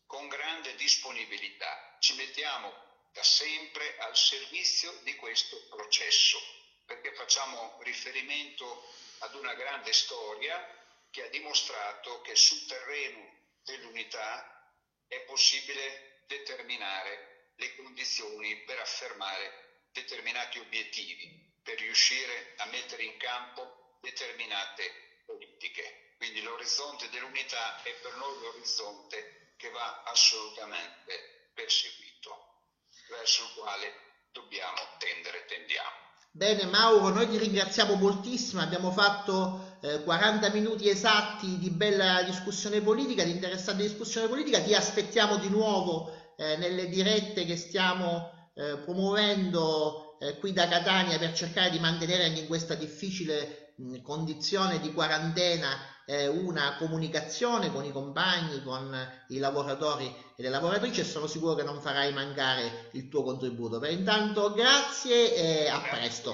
con 0.06 0.28
grande 0.28 0.76
disponibilità. 0.76 1.98
Ci 2.00 2.16
mettiamo 2.16 2.74
da 3.12 3.24
sempre 3.24 3.98
al 4.00 4.18
servizio 4.18 4.92
di 5.04 5.16
questo 5.16 5.64
processo, 5.70 6.40
perché 6.86 7.14
facciamo 7.14 7.80
riferimento 7.84 8.92
ad 9.24 9.36
una 9.36 9.54
grande 9.54 9.94
storia 9.94 10.62
che 11.10 11.24
ha 11.24 11.30
dimostrato 11.30 12.22
che 12.22 12.36
sul 12.36 12.66
terreno 12.66 13.52
dell'unità 13.64 14.54
è 15.08 15.22
possibile 15.22 16.24
determinare 16.28 17.52
le 17.56 17.76
condizioni 17.76 18.64
per 18.64 18.80
affermare 18.80 19.86
determinati 19.92 20.60
obiettivi, 20.60 21.52
per 21.62 21.80
riuscire 21.80 22.54
a 22.58 22.66
mettere 22.66 23.04
in 23.04 23.16
campo 23.18 23.98
determinate 24.02 25.22
politiche. 25.26 26.16
Quindi 26.18 26.42
l'orizzonte 26.42 27.10
dell'unità 27.10 27.82
è 27.84 27.94
per 27.94 28.16
noi 28.16 28.40
l'orizzonte 28.40 29.54
che 29.58 29.70
va 29.70 30.04
assolutamente 30.04 31.50
perseguito. 31.54 32.50
verso 33.10 33.44
il 33.44 33.54
quale 33.54 33.94
dobbiamo 34.32 34.98
tendere, 34.98 35.46
tendiamo. 35.46 36.03
Bene 36.36 36.66
Mauro, 36.66 37.10
noi 37.14 37.30
ti 37.30 37.38
ringraziamo 37.38 37.94
moltissimo, 37.94 38.60
abbiamo 38.60 38.90
fatto 38.90 39.78
eh, 39.82 40.02
40 40.02 40.50
minuti 40.50 40.90
esatti 40.90 41.60
di 41.60 41.70
bella 41.70 42.24
discussione 42.24 42.82
politica, 42.82 43.24
di 43.24 43.30
interessante 43.30 43.84
discussione 43.84 44.28
politica, 44.28 44.60
ti 44.60 44.74
aspettiamo 44.74 45.38
di 45.38 45.48
nuovo 45.50 46.12
eh, 46.36 46.58
nelle 46.58 46.90
dirette 46.90 47.46
che 47.46 47.56
stiamo 47.56 48.50
eh, 48.56 48.80
promuovendo 48.80 50.18
eh, 50.18 50.40
qui 50.40 50.54
da 50.54 50.68
Catania 50.68 51.20
per 51.20 51.34
cercare 51.34 51.70
di 51.70 51.78
mantenere 51.78 52.26
anche 52.26 52.40
in 52.40 52.48
questa 52.48 52.74
difficile 52.74 53.76
mh, 53.78 54.02
condizione 54.02 54.80
di 54.80 54.92
quarantena 54.92 55.70
eh, 56.06 56.28
una 56.28 56.76
comunicazione 56.78 57.72
con 57.72 57.84
i 57.86 57.92
compagni, 57.92 58.62
con 58.64 59.24
i 59.30 59.38
lavoratori 59.38 60.06
e 60.36 60.42
le 60.42 60.50
lavoratrici 60.50 61.02
e 61.02 61.06
sono 61.06 61.28
sicuro 61.28 61.56
che 61.56 61.64
non 61.64 61.82
farai 61.82 62.12
mancare 62.14 62.90
il 62.94 63.10
tuo 63.10 63.24
contributo. 63.24 63.80
Per 63.80 63.92
intanto 63.92 64.54
grazie 64.54 65.34
e 65.36 65.68
a 65.68 65.80
grazie. 65.80 65.98
presto. 65.98 66.34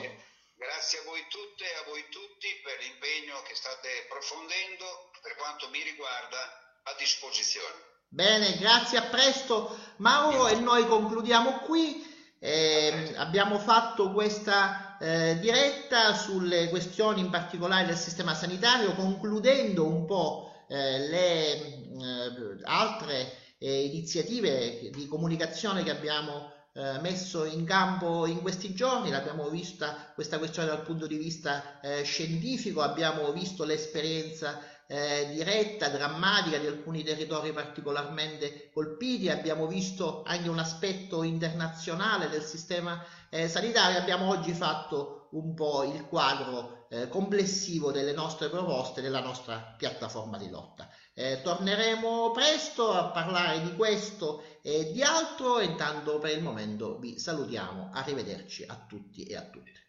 Grazie 0.55 0.99
a 0.99 1.03
voi 1.03 1.21
tutte 1.29 1.63
e 1.63 1.75
a 1.75 1.83
voi 1.87 2.03
tutti 2.09 2.47
per 2.63 2.77
l'impegno 2.81 3.41
che 3.47 3.55
state 3.55 3.87
approfondendo, 4.05 5.11
per 5.21 5.35
quanto 5.35 5.69
mi 5.69 5.81
riguarda, 5.83 6.37
a 6.83 6.95
disposizione. 6.97 7.87
Bene, 8.11 8.57
grazie, 8.57 8.97
a 8.97 9.03
presto 9.03 9.77
Mauro 9.97 10.47
e 10.47 10.55
noi 10.55 10.85
concludiamo 10.87 11.59
qui. 11.59 12.07
Eh, 12.39 13.13
abbiamo 13.17 13.59
fatto 13.59 14.11
questa 14.11 14.88
eh, 14.99 15.39
diretta 15.39 16.13
sulle 16.13 16.69
questioni 16.69 17.21
in 17.21 17.29
particolare 17.29 17.85
del 17.85 17.97
sistema 17.97 18.33
sanitario, 18.33 18.93
concludendo 18.95 19.85
un 19.85 20.05
po' 20.05 20.63
eh, 20.67 20.99
le 21.07 21.53
eh, 21.53 22.59
altre 22.63 23.31
eh, 23.57 23.85
iniziative 23.85 24.89
di 24.91 25.07
comunicazione 25.07 25.83
che 25.83 25.89
abbiamo 25.89 26.51
eh, 26.73 26.99
messo 27.01 27.45
in 27.45 27.65
campo 27.65 28.27
in 28.27 28.41
questi 28.41 28.73
giorni, 28.73 29.09
l'abbiamo 29.09 29.49
vista 29.49 30.11
questa 30.13 30.37
questione 30.37 30.67
dal 30.67 30.83
punto 30.83 31.07
di 31.07 31.17
vista 31.17 31.79
scientifico, 32.03 32.81
abbiamo 32.81 33.31
visto 33.31 33.63
l'esperienza 33.63 34.61
eh, 34.91 35.29
diretta, 35.31 35.87
drammatica 35.89 36.57
di 36.57 36.65
alcuni 36.65 37.03
territori 37.03 37.53
particolarmente 37.53 38.71
colpiti, 38.73 39.29
abbiamo 39.29 39.67
visto 39.67 40.23
anche 40.25 40.49
un 40.49 40.57
aspetto 40.57 41.21
internazionale 41.21 42.27
del 42.27 42.41
sistema 42.41 43.05
eh, 43.29 43.47
sanitario, 43.47 43.99
abbiamo 43.99 44.29
oggi 44.29 44.51
fatto 44.51 45.27
un 45.33 45.53
po' 45.53 45.83
il 45.83 46.07
quadro 46.07 46.87
eh, 46.89 47.07
complessivo 47.07 47.91
delle 47.91 48.13
nostre 48.13 48.49
proposte, 48.49 49.01
della 49.01 49.21
nostra 49.21 49.75
piattaforma 49.77 50.39
di 50.39 50.49
lotta. 50.49 50.89
Eh, 51.13 51.41
torneremo 51.43 52.31
presto 52.31 52.91
a 52.91 53.11
parlare 53.11 53.61
di 53.61 53.75
questo 53.75 54.43
e 54.63 54.91
di 54.91 55.03
altro, 55.03 55.59
intanto 55.59 56.17
per 56.17 56.35
il 56.35 56.41
momento 56.41 56.97
vi 56.97 57.19
salutiamo, 57.19 57.91
arrivederci 57.93 58.63
a 58.65 58.85
tutti 58.87 59.21
e 59.21 59.35
a 59.35 59.43
tutte. 59.43 59.85